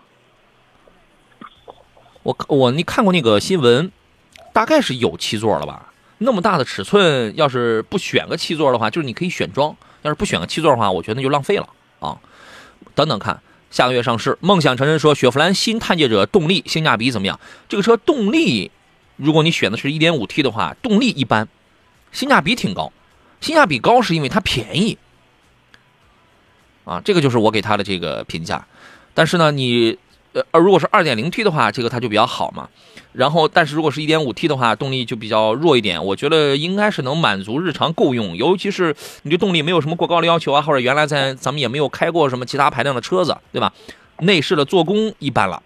[2.24, 3.92] 我我你看过那个新闻，
[4.54, 5.94] 大概是有七座了吧？
[6.18, 9.72] 那么大的尺寸，要是不选个七座的话，就是你可以选装；
[10.08, 12.18] 要是不选个七座的话，我觉得那就浪费了啊。
[12.96, 14.38] 等等看，下个月上市。
[14.42, 17.40] 梦想成真说，雪佛兰新探界者动力性价比怎么样？
[17.68, 18.72] 这个车动力，
[19.18, 21.48] 如果你选的是 1.5T 的话，动力一般，
[22.12, 22.92] 性价比挺高。
[23.42, 24.98] 性价比高是因为它便宜
[26.86, 28.66] 啊，这个就是我给它的这个评价。
[29.14, 29.98] 但是呢，你
[30.52, 32.68] 呃，如果是 2.0T 的话，这个它就比较好嘛。
[33.14, 36.04] 然后，但是如果是 1.5T 的话，动力就比较弱一点。
[36.04, 43.74] 我觉得应该是能满足日常够用，尤其是你对动力没有什么过高的要求啊，或者原来在咱们也没有开过什么其他排量的车子，对吧？
[44.20, 45.62] 内饰的做工一般了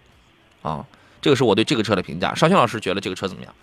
[0.61, 0.85] 啊，
[1.21, 2.33] 这个是我对这个车的评价。
[2.35, 3.53] 邵轩老师觉得这个车怎么样？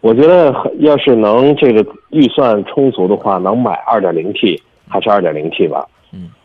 [0.00, 5.86] 我觉得要是能这个预算充足的话，能买 2.0T 还是 2.0T 吧。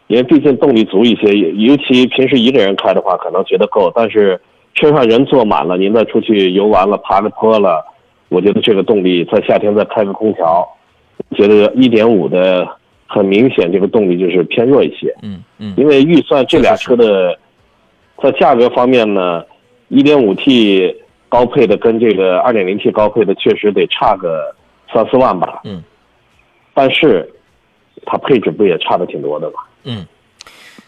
[0.07, 4.39] 嗯，因为毕竟动力足一些，尤其平时一个人开的话，可能觉得够，但是
[4.75, 7.85] 车上人坐满了，您再出去游玩了、爬个坡了，
[8.29, 10.67] 我觉得这个动力在夏天再开个空调，
[11.35, 12.67] 觉得一点五的
[13.07, 15.15] 很明显这个动力就是偏弱一些。
[15.21, 17.37] 嗯嗯因为预算这俩车的
[18.21, 19.43] 在价格方面呢
[19.89, 20.95] 一点五 T
[21.29, 24.55] 高配的跟这个二点零 T 高配的确实得差个
[24.91, 25.61] 三四万吧。
[25.63, 25.83] 嗯。
[26.73, 27.31] 但是
[28.05, 29.59] 它配置不也差的挺多的吗？
[29.83, 30.07] 嗯。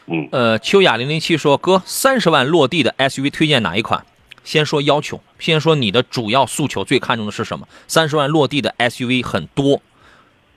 [0.08, 4.06] 嗯，呃，秋雅零零七说：“哥，三十万落地的 SUV 推荐哪一款？
[4.44, 7.68] 先说要求，先说你的主要诉求，最看重的是什么？
[7.88, 9.82] 三十万落地的 SUV 很多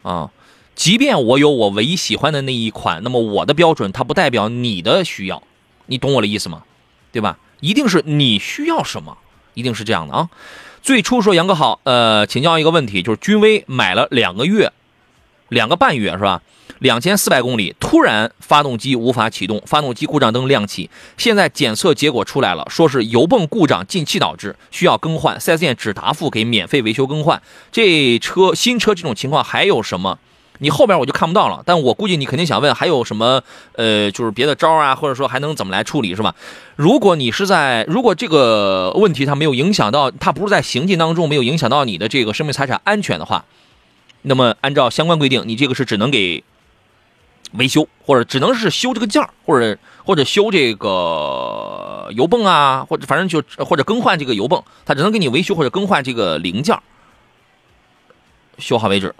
[0.02, 0.30] 啊，
[0.74, 5.42] 即便我有我唯一喜欢的那一款，那么我的标准它不代表你的需要，
[5.86, 6.64] 你懂我的意思吗？
[7.10, 7.38] 对吧？
[7.60, 9.16] 一定是你需要什么，
[9.54, 10.28] 一定是这样的啊。
[10.82, 14.70] 最初说杨哥好，呃，请教一个问题，就是君威买了两个月，
[15.48, 16.42] 两个半月是吧？
[16.80, 20.88] 两千四百公里，突然发动机无法启动，发动机故障灯亮起。
[21.16, 25.38] 现在检测结果出来了，说是油泵故障进气导致，需要更换。
[25.38, 27.40] 4S 店只答复给免费维修更换。
[27.72, 30.18] 这车新车这种情况还有什么？
[30.60, 33.40] 你后边我就看不到了，但我估计你肯定想问还有什么
[33.76, 36.34] 呃，就是别的招啊，或者说还能怎么来处理是吧？
[36.74, 43.44] 如果你是在如果这个问题它没有影响到，它不是在行进当中没有影响到你的这个生命财产安全的话，
[44.22, 46.42] 那么按照相关规定，你这个是只能给
[47.52, 56.82] 维修，或者只能是修这个件儿，或者或者修这个油泵啊，或者反正就或者更换这个油泵，它只能给你维修或者更换这个零件儿，
[58.58, 59.14] 修好为止，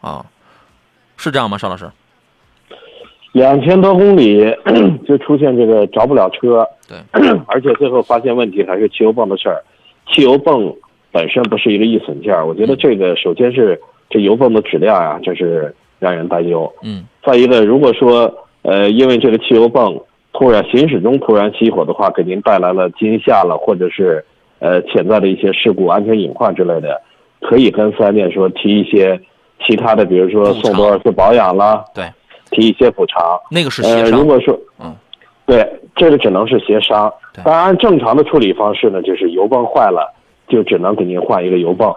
[0.00, 0.26] 啊，
[1.16, 1.90] 是这样吗，邵老师？
[3.32, 4.44] 两千多公里
[5.06, 6.98] 就出现这个着不了车，对，
[7.46, 9.62] 而且最后发现问题还是汽油泵的事儿。
[10.10, 10.74] 汽油泵
[11.12, 16.72] 本身不是一个易损件儿，我觉得这个首先是这油泵的质量啊、这是让人担忧。
[16.82, 18.32] 嗯再一个，如果说
[18.62, 20.00] 呃因为这个汽油泵
[20.32, 24.24] 突然行驶中突然熄火的话，给您带来了惊吓了，或者是
[24.58, 27.00] 呃潜在的一些事故、安全隐患之类的，
[27.40, 29.18] 可以跟四 S 店说提一些
[29.66, 32.04] 其他的，比如说送多少次保养啦，对，
[32.50, 33.38] 提一些补偿。
[33.50, 34.20] 那个是呃，协商。
[34.20, 34.94] 如果说，嗯，
[35.46, 37.12] 对，这个只能是协商。
[37.44, 40.12] 当然，正常的处理方式呢，就是油泵坏了，
[40.48, 41.92] 就只能给您换一个油泵。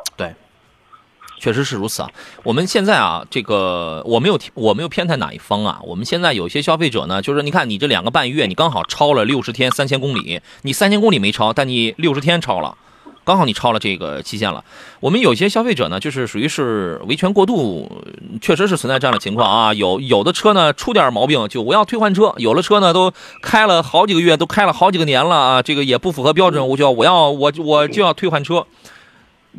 [1.40, 2.10] 确实是如此啊。
[2.44, 5.80] 我们现在啊，这个我没有我没有偏袒哪一方啊。
[5.84, 12.78] 我们现在有些消费者呢，就是你看你这两个半月，你刚好超了六十天三千公里，你三千公里没超，但你六十天超了。
[13.26, 14.64] 刚好你超了这个期限了。
[15.00, 18.02] 我们有些消费者呢，就是属于是维权过度，
[18.42, 19.72] 确实是存在这样的情况啊。
[19.72, 28.66] 有有的车呢出点毛病就我要退换车，有的车呢都开了好几个月，都开了好几个年了啊，这个也不符合标准，我就要我要我我就要退换车。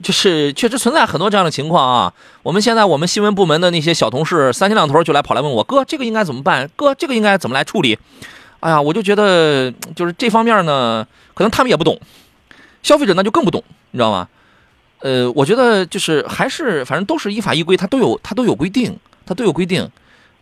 [0.03, 2.13] 就是确实存在很多这样的情况啊。
[2.43, 6.69] 我们现在我们新闻部门的那些小同事，三天两头就来跑来问我，哥，这个应该怎么办？
[6.77, 7.99] 哥，这个应该怎么来处理？
[8.61, 11.99] 哎呀，我就觉得就是这方面呢，可能他们也不懂，
[12.83, 14.29] 消费者那就更不懂，你知道吗？
[15.01, 19.91] 呃，我觉得就是还是反正都是依法依规，它都有它都有规定，它都有规定。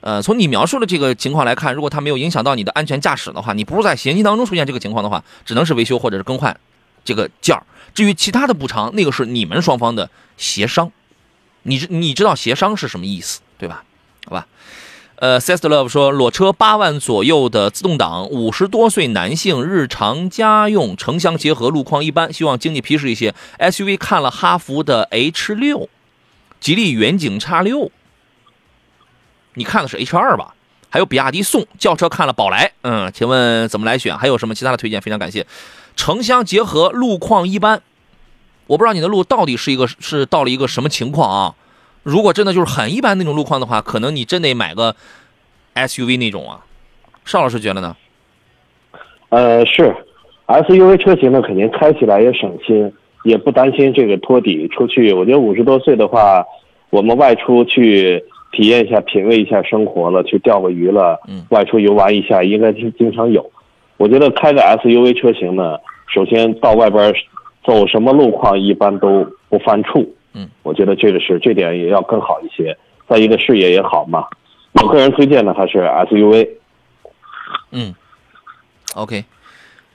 [0.01, 6.57] 呃，从你描述的这个情况来看，如果它没有影响到你的安全驾驶的话，你不是在行进当中出现这个情况的话，只能是维修或者是更换
[7.09, 7.65] 这个件儿。
[7.95, 10.93] 至于其他的补偿，那个是你们双方的协商。
[11.63, 13.83] 你知你知道协商是什么意思，对吧？
[14.27, 14.47] 好吧。
[15.17, 23.35] 呃 s e s t Love 说，裸车八万左右的自动挡，五十多岁男性，日常家用，城乡结合，路况一般，希望经济皮实一些。
[23.59, 25.89] SUV 看了哈弗的 H 六，
[26.61, 27.91] 吉利远景 X 六，
[29.55, 30.55] 你看的是 H 二吧？
[30.91, 34.17] 还有比亚迪宋轿车看了宝来，嗯，请问怎么来选？
[34.17, 35.01] 还有什么其他的推荐？
[35.01, 35.45] 非常感谢。
[35.99, 37.83] 城乡结合，路况一般，
[38.69, 41.55] 我不知道你的路到底是一个是到了一个什么情况啊？
[42.05, 44.95] 如果真的就是很一般那种路况的话，可能你真得买个
[45.75, 46.65] SUV 那种啊。
[47.25, 47.97] 邵老师觉得呢？
[49.31, 49.93] 呃，是
[50.47, 52.91] SUV 车型呢，肯定开起来也省心，
[53.25, 55.13] 也不担心这个托底出去。
[55.13, 56.45] 我觉得五十多岁的话，
[56.91, 63.51] 我们外出去体验一下、品味一下生活了，去钓个鱼了，嗯外出游玩一下，应该是经常有。
[63.99, 67.13] 我觉得开个 SUV 车型呢，首先到外边
[67.65, 70.09] 走什么路况一般都不犯怵。
[70.33, 72.77] 嗯，我觉得这个是这点也要更好一些。
[73.09, 74.25] 再一个视野也好嘛，
[74.75, 76.49] 我个人推荐的还是 SUV。
[77.73, 77.95] 嗯
[78.95, 79.25] ，OK。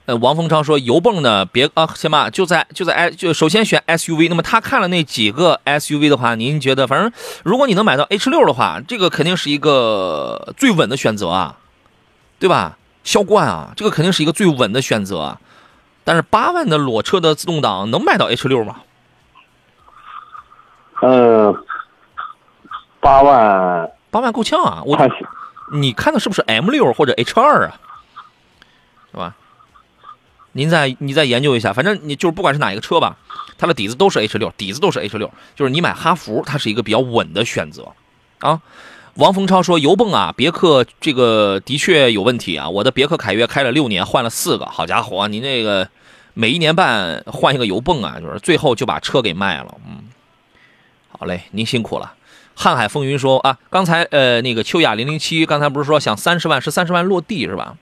[0.06, 4.28] 呃，王峰昌说油泵呢，别啊，行吧，就在就在 S 就首先选 SUV。
[4.28, 7.10] 那么他看了那几个 SUV 的话，您觉得，反正
[7.42, 11.56] 如果你能买到 H 六的话，这个肯定是一个最稳的选择啊，
[12.38, 12.76] 对吧？
[13.04, 15.40] 销冠啊，这个肯定是一个最稳的选择啊。
[16.02, 18.80] 但是八万的裸车的自动挡能买到 H 六吗？
[21.00, 21.54] 嗯，
[23.00, 24.82] 八万八万够呛啊！
[24.84, 25.10] 我看
[25.72, 27.80] 你看的是不是 M 六或者 H 二啊？
[29.10, 29.34] 是吧？
[30.52, 33.16] 您再你再研究一下，反正你就是不管是哪一个车吧，
[33.58, 37.92] 它的底子都是 H 六，底子都是 H 六，就是你买哈弗，它是一个比较稳的选择
[38.40, 38.60] 啊。
[39.16, 42.68] 王峰超说：“油泵啊，别克这个的确有问题啊。
[42.68, 45.88] 我的别克凯越开了六年，换了四个，好家伙，您这个
[46.34, 49.74] 每一年半换一个油泵啊，就是最后就把车给卖了。
[49.86, 50.08] 嗯，
[51.16, 52.14] 好嘞，您辛苦了。
[52.56, 57.76] 瀚海风云说啊，刚才呃那个秋雅零零七，刚才不是说想三十万是三十万落地是吧？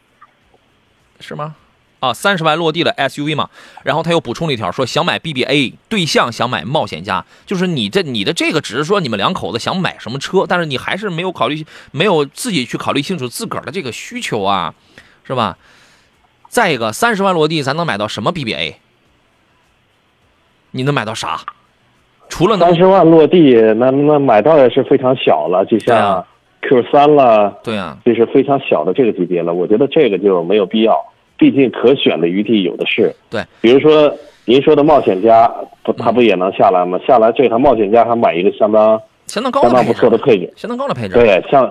[1.21, 1.55] 是吗？
[2.03, 3.49] 啊，三十万落地的 SUV 嘛。
[3.85, 14.75] 然后他又补充了一条，说想买 BBA，对象想买冒险家，就是你这你的这个只是说你们两口子想买什么车，但是你还是没有考虑，没有自己去考虑清楚自个儿的这个需求啊，
[15.23, 15.57] 是吧？
[16.49, 18.75] 再一个，三十万落地，咱能买到什么 BBA？
[20.73, 21.41] 你能买到啥？
[22.29, 26.27] 除了能三十万落地，那那买到也是非常小了，就像
[26.62, 29.53] Q 三了，对啊，就是非常小的这个级别了。
[29.53, 30.99] 我觉得这个就没有必要，
[31.42, 33.12] 毕竟可选的余地有的是。
[33.28, 35.52] 对，比如说您说的冒险家，
[35.83, 36.96] 不，他不也能下来吗？
[37.05, 40.52] 下来这台冒险家还买一个相当相当高相当不的配置，错的配置。
[40.55, 41.14] 相当高的配置。
[41.14, 41.68] 对，像，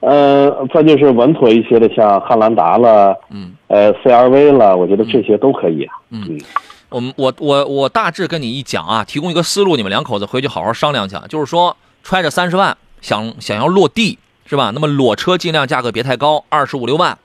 [0.00, 5.94] 呃，再就是稳妥一些的，像汉兰达了，嗯呃，CRV 了，我觉得这些都可以啊。
[6.08, 6.40] 嗯，
[6.88, 11.16] 我们我我我大致跟你一讲啊，提供一个思路，你们两口子回去好好商量去。
[11.28, 14.70] 就是说，揣着三十万想想要落地是吧？
[14.72, 17.18] 那么裸车尽量价格别太高，二十五六万。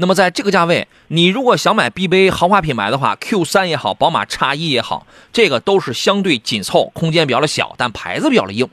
[0.00, 8.66] 那么在这个价位，你如果想买 BBA 豪华品牌的话，Q 三也好，宝马 X 一也好，这个都是相对紧凑，空间比较的小，但牌子比较的硬，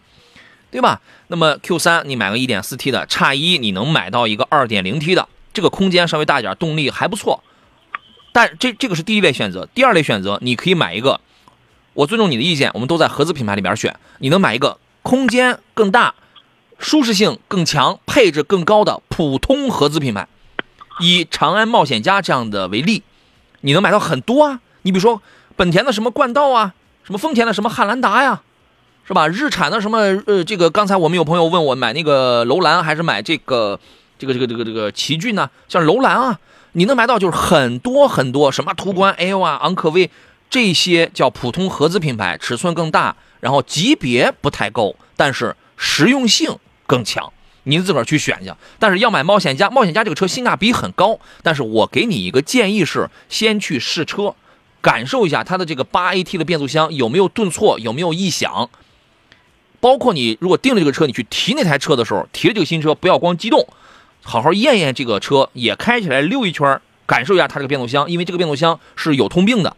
[0.72, 1.02] 对吧？
[1.28, 7.44] 那么 Q 三你买个 1.4T 的，叉一你能买到一个 2.0T 的，这个空间稍微大一点，动力还不错。
[8.32, 11.20] 但这这个是第一类选择，第二类选择你可以买一个，
[11.94, 16.16] 我尊重你的意见，我们都在合资品牌里边选，你能买一个空间更大、
[16.80, 20.26] 舒适性更强、配置更高的普通合资品牌。
[21.00, 23.04] 以长安冒险家这样的为例，
[23.62, 24.60] 你能买到很多啊。
[24.84, 25.22] 你比如说
[25.56, 26.74] 本田的什么冠道啊，
[27.04, 28.42] 什么丰田的什么汉兰达呀，
[29.06, 29.28] 是吧？
[29.28, 33.80] 日产的什么呃，这个刚才我们有朋友问我买那个楼兰还是买这个
[34.18, 35.50] 这个这个这个这个奇骏呢？
[35.68, 36.40] 像楼兰啊，
[36.74, 40.10] 你能买到就是很多很多，什么途观 L 啊、昂科威
[40.50, 47.32] 这些叫普通合资品牌，尺寸更大，然后级别不太够，但是实用性更强。
[47.68, 48.52] 您自个儿去选去。
[48.80, 54.36] 但是要买冒险家，冒险家这个车性价比很高，但是我给你一个建议是，先去试车，
[54.82, 58.70] 感受一下它的这个八 AT 的变速箱有没有顿挫，有没有异响。
[59.80, 63.68] 包括你如果订了这个车，你去提那台车的时候，提了这个新车，不要光激动，
[64.24, 69.78] 好好验验这个车，也开起来溜一圈，感受一下它这个变速箱，因为这个变速箱是有通病的。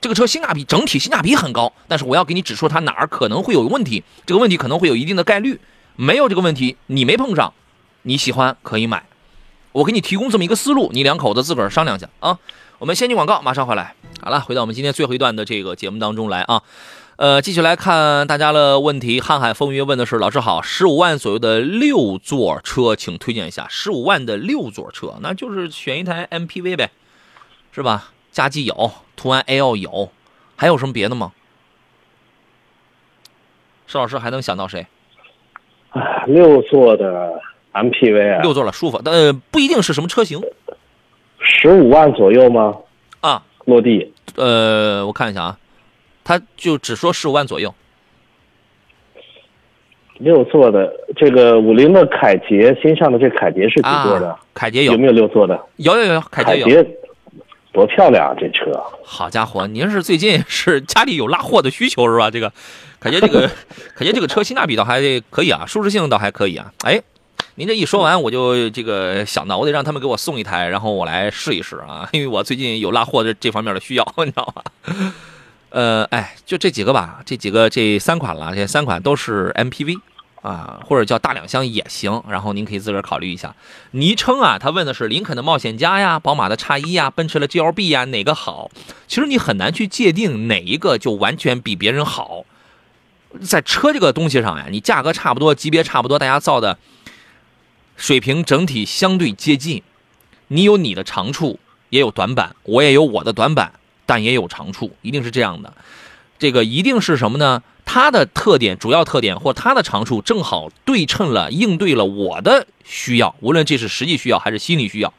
[0.00, 5.58] 这个车性价比整体性价比很高，但是我要给你指出它哪儿可能会有问题，这个问题可能会有一定的概率。
[5.96, 7.52] 没有这个问题，你没碰上，
[8.02, 9.06] 你喜欢可以买。
[9.72, 12.38] 我给你提供这么一个思路，你两口子自个儿商量去啊。
[12.78, 13.94] 我们先进广告，马上回来。
[14.20, 16.62] 好了，回到我们今天最后一段的这个节目当中来啊。
[17.16, 19.20] 呃，继续来看大家的问题。
[19.20, 23.66] 瀚海风云问的是：老师好，十五万左右的六座车，请推荐一下。
[23.70, 26.90] 十五万的六座车，那就是选一台 MPV 呗，
[27.72, 28.10] 是吧？
[28.32, 30.10] 佳绩有，途安 L 有，
[30.56, 31.32] 还有什么别的吗？
[33.86, 34.88] 邵老师还能想到谁？
[35.94, 37.40] 唉六座的
[37.72, 39.00] MPV 啊，六座了，舒服。
[39.04, 40.40] 但，不一定是什么车型
[41.38, 42.74] 十五万左右吗？
[43.20, 43.42] 啊。
[43.64, 45.58] 落地呃，我看一下啊，
[46.22, 47.74] 他就只说十五万左右。
[50.18, 54.28] 六座的这个五菱的凯捷，新上的这凯捷是几座的？
[54.28, 55.58] 啊、凯捷有有没有六座的？
[55.76, 56.68] 有有有，凯捷有。
[56.68, 56.86] 捷
[57.72, 58.36] 多漂亮啊！
[58.38, 58.70] 这车，
[59.02, 62.30] 好家伙，您是最近是家里有拉货的需求是吧？
[62.30, 62.52] 这个
[63.04, 63.46] 凯捷这个
[63.94, 64.98] 凯捷这个车性价比倒还
[65.28, 66.72] 可以啊，舒适性倒还可以啊。
[66.84, 66.98] 哎，
[67.56, 75.12] 您这一说完，我就这个想到，我得让他们给我送一台，然后我来试一试啊， 因为我最近有拉货的这方面的需要， 你知道吗？
[75.68, 80.00] 呃，哎，就这几个吧，这几个这三款了，这三款都是 MPV
[80.40, 82.22] 啊，或者叫大两厢也行。
[82.26, 83.54] 然后您可以自个儿考虑一下。
[83.90, 88.70] 昵称啊，他问的是林肯的冒险家呀，宝马的叉一呀，奔驰的 GLB 呀，哪个好？
[89.06, 92.46] 其实你很难去界定哪一个就完全比别人好。
[93.42, 96.78] 在车这个东西上呀，你价格差不多，级别差不多，大家造的
[97.96, 99.82] 水平整体相对接近。
[100.48, 101.58] 你有你的长处，
[101.90, 103.72] 也有短板，我也有我的短板。
[104.06, 105.72] 但也有长处，一定是这样的。
[106.38, 107.62] 这个一定是什么呢？
[107.86, 115.14] 它的特点、主要特点或它的长处正好对称了、应对了我的需要，无论这是实际需要还是心理需要，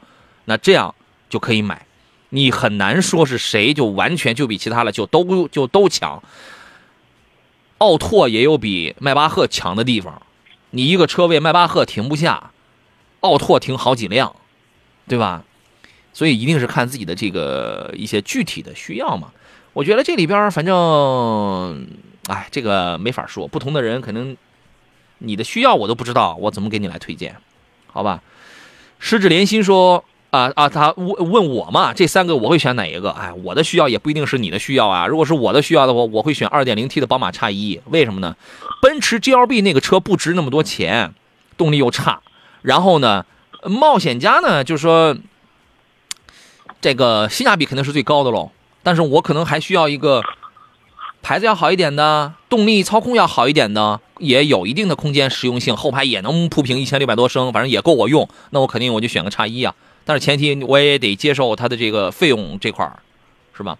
[0.45, 0.93] 那这样
[1.31, 1.87] 就可以买。
[2.29, 6.21] 你很难说是谁就完全就比其他的就都就都强。
[7.79, 10.21] 奥拓也有比迈巴赫强的地方，
[10.71, 12.51] 你一个车位迈巴赫停不下，
[13.19, 14.35] 奥拓停好几辆，
[15.07, 15.43] 对吧？
[16.13, 19.31] 所以一定是看自己的这个一些具体的需要嘛。
[19.73, 21.85] 我觉得这里边反正，
[22.27, 24.37] 哎，这个没法说，不同的人可能
[25.17, 27.35] 你的需要我都不知道，我怎么给你来推荐？
[27.87, 28.21] 好吧。
[28.97, 33.11] 失智连心说啊啊，他问问我嘛，这三个我会选哪一个？
[33.11, 35.07] 哎，我的需要也不一定是你的需要啊。
[35.07, 38.35] 如果是我的需要的话，我会选 2.0T 的宝马叉一，为什么呢？
[38.81, 41.13] 奔驰 GLB 那个车不值那么多钱，
[41.57, 42.21] 动力又差。
[42.61, 43.25] 然后呢，
[43.63, 45.15] 冒险家呢，就是说。
[46.81, 48.51] 这个性价比肯定是最高的喽，
[48.83, 50.21] 但是我可能还需要一个
[51.23, 58.29] 牌子要好一点的，动力操控要好一点的，也有一定的空间实用性，后排也能铺平一千六百多升，反正也够我用。
[58.51, 59.73] 那我肯定我就选个叉一啊，
[60.05, 62.99] 但是前提我也得接受它的这个费用这块儿，
[63.53, 63.77] 是吧？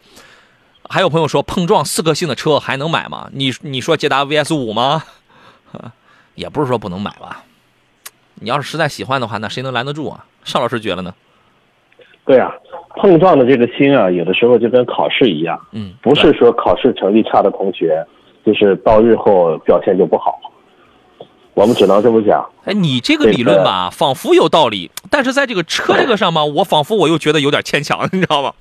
[0.89, 3.30] 还有朋友说碰撞四颗星的车还能买吗？
[3.32, 5.03] 你你说捷达 VS 五吗？
[6.36, 7.43] 也不是说不能买吧，
[8.36, 10.26] 你要是实在喜欢的话，那谁能拦得住啊？
[10.43, 11.13] 邵老师觉得呢？
[12.26, 12.51] 对啊，
[12.97, 18.05] 碰撞的这个心啊，有的时候就跟考试一样，嗯，不是说考试成绩差的同学，
[18.45, 20.39] 就是到日后表现就不好。
[21.56, 22.47] 我们只能这么讲。
[22.66, 28.53] 哎，你这个理论吧，仿佛有道理，但是在这个车这个上嘛，我仿佛我又觉得有点牵强，你知道吗？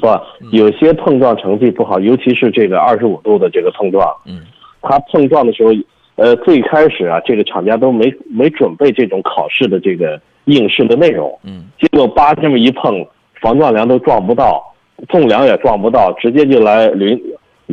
[0.00, 0.08] 不，
[0.56, 4.42] 有些碰撞成绩不好，尤其是这个二十五度的这个碰撞，嗯，
[4.82, 5.72] 它碰撞的时候，
[6.14, 10.20] 呃，最开始啊，这个厂家都没没准备这种考试的这个。
[10.46, 13.02] 应试的内容，嗯，结果叭这么一碰，
[13.40, 14.62] 防撞梁都撞不到，
[15.08, 17.18] 纵梁也撞不到，直接就来轮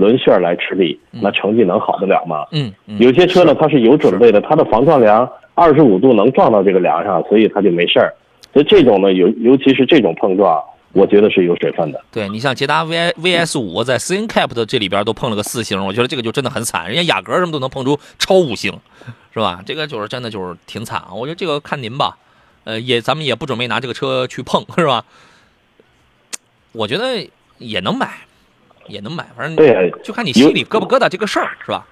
[0.02, 2.48] 轮旋来吃力，那成绩能好得了吗？
[2.52, 8.12] 嗯嗯，有些车呢，它是有准备的，它的防撞梁二十五度能撞到这个梁上，所以它就没事儿。
[8.52, 10.62] 所以这种呢，尤尤其是这种碰撞，
[10.94, 12.02] 我觉得是有水分的。
[12.12, 18.74] 对你像捷达 V VS 五在 C N Cap 的这里边都碰了个四星，我觉得这个就真的很惨，人家雅阁什么都能碰出超五星，
[19.34, 19.62] 是吧？
[19.66, 21.14] 这个就是真的就是挺惨啊。
[21.14, 22.18] 我觉得这个看您吧，
[22.64, 25.06] 呃，也咱们也不准备拿这个车去碰，是吧？
[26.74, 28.10] 我觉得也能买，
[28.88, 31.86] 也能买，反正对，就看你心里疙不疙瘩这个事儿，是吧？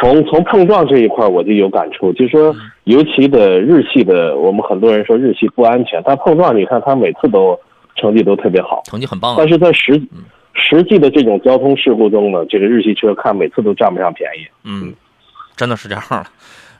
[0.00, 2.54] 从从碰撞这一块我就有感触，就是说，
[2.84, 7.58] 尤其的日系的，我们很多人说日系不安全，但碰撞你看它每次都
[7.96, 9.48] 成绩都特别好，成绩很棒啊但。
[9.48, 10.00] 是在实
[10.54, 14.46] 实际的这种交通事故中呢，这个日系车看每次都占不上便宜。
[14.64, 14.94] 嗯，
[15.56, 16.24] 真的是这样了。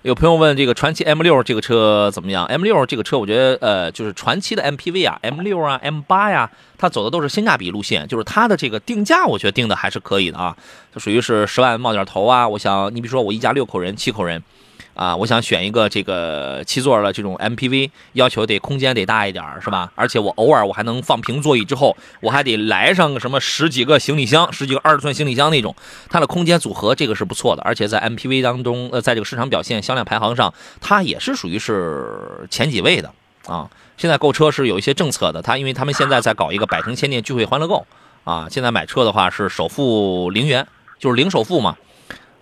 [0.03, 10.57] 有朋友问这个传祺 M 六这个车怎么样？M 六这个车，我觉得呃，就是传祺的 MPV 啊，M 六啊，M 八呀，它走的都是性价比路线，就是它的这个定价，我觉得定的还是可以的啊，
[10.95, 12.49] 就属于是十万冒点头啊。
[12.49, 14.43] 我想，你比如说我一家六口人、七口人。
[15.01, 19.91] 啊，我想选一个这个七座的这种 MPV，要求得空间得大一点，是吧？
[19.95, 25.75] 而且我偶尔我还能放平座椅之后，我还得来上个什么十几个行李箱，十几个二十寸行李箱那种，
[26.11, 33.11] 它的空间组合这个是不错的，而且在 MPV 当中，呃，在这个市场表现、销量排行上，它也是属于是前几位的
[33.47, 33.71] 啊。
[33.97, 37.87] 现在购车是有一些政策的，它因为他们现在在搞一个百城千店聚会欢乐购
[38.25, 40.67] 啊，现在买车的话是首付零元，
[40.99, 41.75] 就是零首付嘛。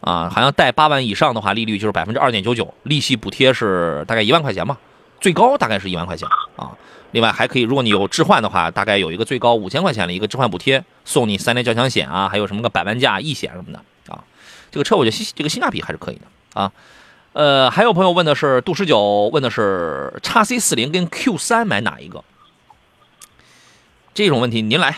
[0.01, 4.79] 啊，好像贷八万以上的话，利率就是百分之二点九九，利息补贴是大概一万块钱吧，
[5.21, 6.71] 最高大概是一万块钱啊。
[7.13, 13.83] 另外还可以，如果你有置换的话，大概有一个最高五千块钱的一个置换补贴，送你三年交强险啊，还有什么个百万价易险什么的
[14.13, 14.23] 啊。
[14.71, 16.71] 这个车我觉得这个性价比还是可以的啊。
[17.33, 22.23] 呃，还有朋友问的是杜十九，问的是叉 C 四零跟 Q 三买哪一个？
[24.13, 24.97] 这种问题您来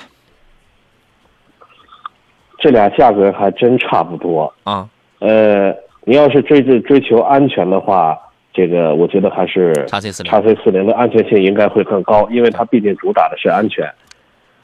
[2.61, 4.53] 这俩价格还真差不多。
[4.65, 4.89] 啊。
[5.19, 8.17] 呃，你要是追追追求安全的话，
[8.53, 13.91] 这个我觉得还是 XC40 叉 C 四零的安全性应该会更高，因为它毕竟主打的是安全。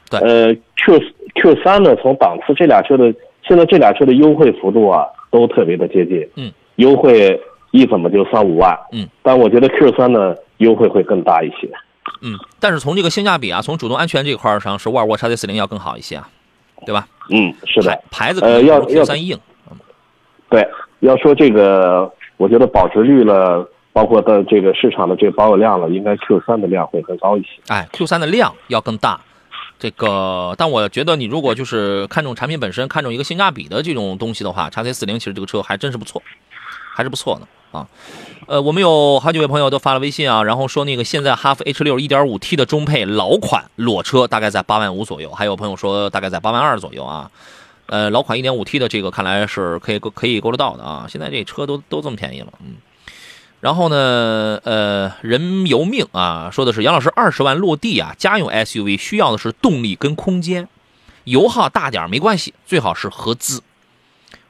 [0.08, 1.00] 对呃，Q
[1.34, 6.26] Q 三呢，从档次这俩车的现在这俩车的优惠幅度啊，都特别的接近。
[6.36, 6.52] 嗯。
[6.76, 7.40] 优惠
[7.70, 8.78] 一怎么就三五万？
[8.92, 9.08] 嗯。
[9.22, 11.68] 但我觉得 Q 三呢，优惠会更大一些。
[12.22, 16.28] 嗯，但是从这个性价比啊，从主动安全这块儿上，是沃尔沃 XC 四零要更好一些啊，
[16.84, 17.06] 对吧？
[17.30, 18.02] 嗯，是的牌。
[18.10, 19.38] 牌子呃要要三硬。
[20.48, 20.66] 对，
[21.00, 27.48] 要说这个，我觉得保值率了，包括的这个市场的这个保有量了，应该 Q 三的量会更高一些。
[27.68, 29.20] 哎，Q 三的量要更大。
[29.78, 36.22] 这个，但我觉得你如果就是看重产品本身，看重一个性价比的这种东西的话，x C 四零其实这个车还真是不错，
[36.96, 37.86] 还是不错的啊。
[38.46, 47.30] 呃，我们有好几位朋友都发了微信啊，然后说那个现在哈弗 H 六 1.5T 的中配老款裸车大概在八万五左右，还有朋友说大概在八万二左右啊。
[47.86, 51.06] 呃，老款 1.5T 的这个看来是可以够可以够得到的啊。
[51.08, 52.76] 现在这车都都这么便宜了，嗯。
[53.60, 60.68] 然后呢，呃，人由命啊，说的是杨老师二十万落地啊，家用 SUV 需要的是动力跟空间，
[61.24, 63.62] 油耗大点没关系，最好是合资。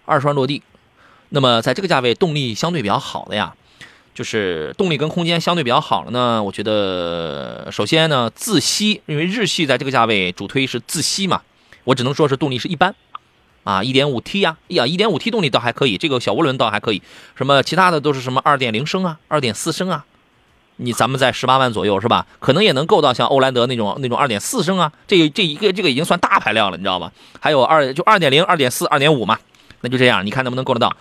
[0.05, 0.62] 二十万落地，
[1.31, 3.55] 那么在这个价位，动力相对比较好的呀，
[4.14, 11.43] 就是动力跟空间相对比较好的呢，我觉得首先呢，自吸，因为日系在这个价位主推是自吸嘛，
[11.85, 12.95] 我只能说是动力是一般。
[13.64, 17.03] 啊，一点五 T 呀，呀，一点五 T 动力倒还可以，这个小涡轮倒还可以，
[17.35, 20.05] 什么其他的都是什么二点零升啊，二点四升啊，
[20.77, 22.24] 你咱们在十八万左右是吧？
[22.39, 27.11] 可能也能够到像欧蓝德那种那种二点四升啊，这这一个这个已经算大排量了，你知道吗？
[27.41, 29.37] 还有二就二点零、二点四、二点五嘛，
[29.81, 30.97] 那就这样，你看能不能够得到？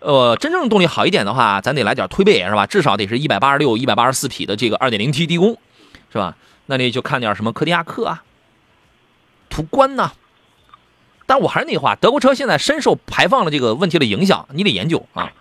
[0.00, 2.66] 呃，真正动力好一点的话，咱得来点推背是吧？
[2.66, 5.58] 至少得是一百八十六、一百八十四匹的这个二点零 T 低功，
[6.10, 6.36] 是吧？
[6.66, 8.22] 那你就看点什么柯迪亚克啊、
[9.50, 10.12] 途观呐、
[11.26, 15.32] 但我还是那句话，德国车现在深受排放的这个问题的影响，你得研究啊。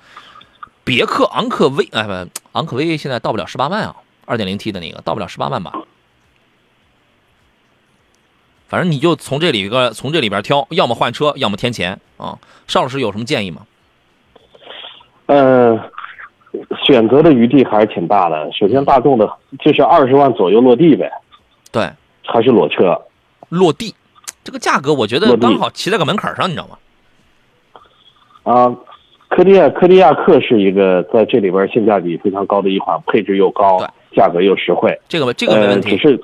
[0.84, 5.72] 别克昂科威，哎不，昂科威现在到不了十八万啊，二点零 T 的那个到不了十八万吧。
[8.70, 12.38] 反正你就从这里个从这里边挑，要么换车，要么添钱啊。
[12.68, 13.64] 邵老师有什么建议吗？
[15.26, 15.76] 呃，
[16.86, 18.48] 选择的余地还是挺大的。
[18.52, 19.28] 首先，大众的
[19.60, 21.12] 就是二十万左右落地呗，
[21.72, 21.90] 对，
[22.24, 23.00] 还是裸车。
[23.50, 23.96] 落地
[24.44, 26.78] 这个价格，我觉得刚好骑在个门槛上，你知道吗？
[28.44, 28.76] 啊，
[29.30, 34.96] 科迪亚科迪亚克是一个在这里边性价比非常高的一款，配置又高对，价格又实惠。
[35.08, 36.10] 这个这个没问呃，题只。
[36.10, 36.22] 是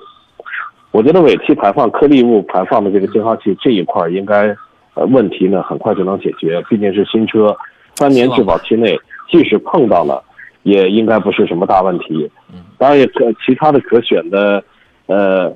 [0.96, 4.56] 我觉得尾气排放、颗粒物排放的这个净化器这一块儿应该
[4.94, 7.54] 呃问题呢很快就能解决，毕竟是新车，
[7.96, 8.98] 三年质保期内
[9.30, 10.24] 即使碰到了，
[10.64, 12.32] 也应该不是什么大问题。
[12.54, 14.64] 嗯当然也可其他的可选的，
[15.08, 15.50] 呃，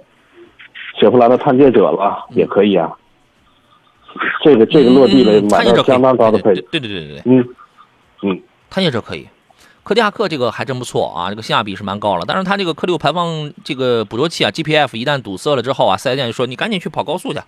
[0.99, 2.91] 雪佛兰的探界者了也可以啊。
[4.43, 6.61] 这个这个落地了，嗯买到相当高的配置。
[6.69, 7.47] 对对对对对，嗯
[8.23, 9.25] 嗯，探界者可以。
[9.89, 12.23] 柯迪亚克这个还真不错啊，这个性价比是蛮高了。
[12.27, 17.39] 但是它这个颗粒物排放这个捕捉器啊，GPF 一旦堵塞了之后啊，四 S 店就说你赶紧去跑高速去，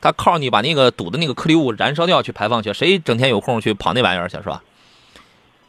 [0.00, 4.62] 他靠你把那个堵的那个颗粒物燃烧掉去排放去，谁整天有空去跑那玩意儿去是吧？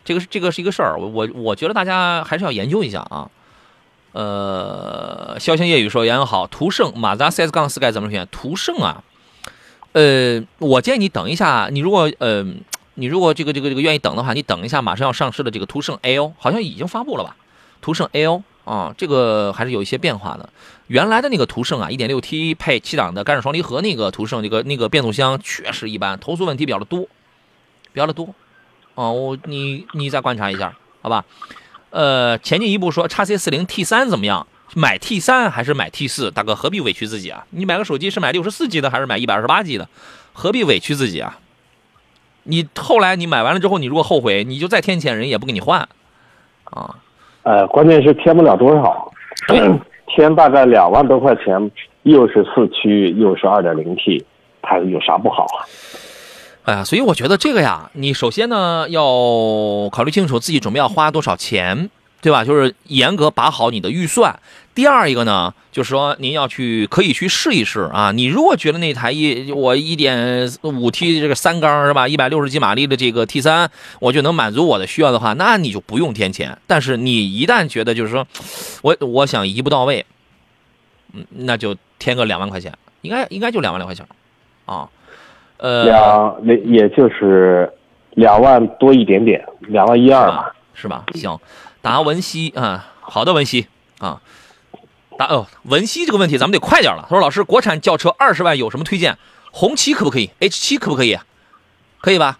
[0.05, 3.27] 这个是这个是一个事儿，我我我觉得大家还是要研究一下啊。
[4.11, 8.27] 呃，潇湘夜雨说杨洋好，途胜马自达 CS 杠四该怎么选？
[8.31, 9.03] 途胜啊，
[9.93, 12.45] 呃，我建议你等一下，你如果呃，
[12.95, 17.35] 你如果这个这个这个愿意等的话，你等一下马上要上市的这个途胜 L，好像已经发布了吧？
[17.81, 20.49] 途胜 L 啊，这个还是有一些变化的。
[20.87, 27.01] 原来的那个途胜啊，1.6T 配七档的干式双离合那个途胜，这个那个变速箱确实一般，投诉问题比较的多，
[27.91, 28.33] 比较的多。
[28.95, 31.25] 哦，我你你再观察一下，好吧？
[31.89, 34.47] 呃，前进一步说，x C 四零 T 三怎么样？
[34.75, 36.31] 买 T 三还是买 T 四？
[36.31, 37.45] 大哥何必委屈自己啊？
[37.51, 39.89] 你买个手机是买六十四 G 的还是买一百二十八 G 的？
[40.31, 41.37] 何必委屈自己啊？
[42.43, 45.87] 你后来你买完了之后，你如果后悔，你就再添钱，人也不给你换
[46.65, 46.95] 啊。
[47.43, 49.11] 呃，关键是添不了多少，
[50.07, 51.71] 添大概两万多块钱，
[52.03, 54.25] 又是四驱，又是二点零 T，
[54.61, 55.65] 它有啥不好啊？
[56.65, 59.01] 哎呀，所以我觉得这个呀，你首先呢要
[59.91, 61.89] 考虑清楚自己准备要花多少钱，
[62.21, 62.45] 对吧？
[62.45, 64.39] 就是严格把好你的预算。
[64.75, 68.11] 第二一个呢，就是说您要去可以去试一试啊。
[68.11, 73.69] 你如果觉得那台一我一点五 T 这个三缸是吧，一百六十几马力的这个 T 三，
[73.99, 76.57] 我就能满足我的需要的话，那你就不用添钱。
[76.65, 78.25] 但是你一旦觉得就是说，
[78.81, 80.05] 我我想一步到位，
[81.13, 84.05] 嗯，那就添个两万块钱，应该应该就两万来块钱
[84.65, 84.89] 啊。
[85.57, 87.71] 呃，两也也就是
[88.15, 90.53] 两万多一点点，两万一二吧。
[90.73, 91.05] 是吧？
[91.13, 91.39] 行，
[91.83, 93.67] 达文西啊，好的，文西
[93.99, 94.19] 啊，
[95.17, 97.03] 达哦，文熙这个问题咱们得快点了。
[97.03, 99.17] 他说：“老师，国产轿车二十万有什么推荐？
[99.51, 101.17] 红旗可不可以？H 七可不可以？
[102.01, 102.39] 可以吧？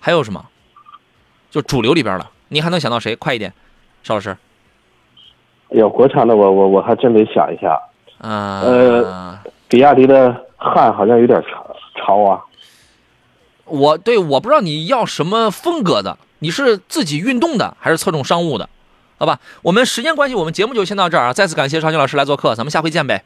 [0.00, 0.46] 还有什么？
[1.50, 3.14] 就主流里边了，你还能想到谁？
[3.16, 3.52] 快一点，
[4.02, 4.36] 邵老师。
[5.70, 7.80] 有国产的我我我还真得想一下。
[8.18, 9.38] 啊、呃
[9.68, 12.40] 比亚迪的汉好像有点潮潮啊。
[13.64, 18.68] 我对我不知道你要什么风格的，你是自己运动的还是侧重商务的？
[19.20, 21.32] 好吧，我们时间关系，我们节目就先到这儿啊！
[21.34, 23.22] 再次感谢邵军老师来做客，咱们下回见呗。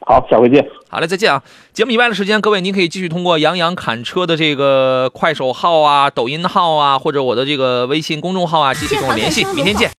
[0.00, 0.66] 好，下回见。
[0.88, 1.42] 好嘞，再见啊！
[1.74, 9.44] 节目以外的时间，各位您可以继续通过杨洋侃车的这个快手号啊、抖音号啊，或者我的这个微信公众号啊，继续跟我联系。
[9.54, 9.88] 明天见。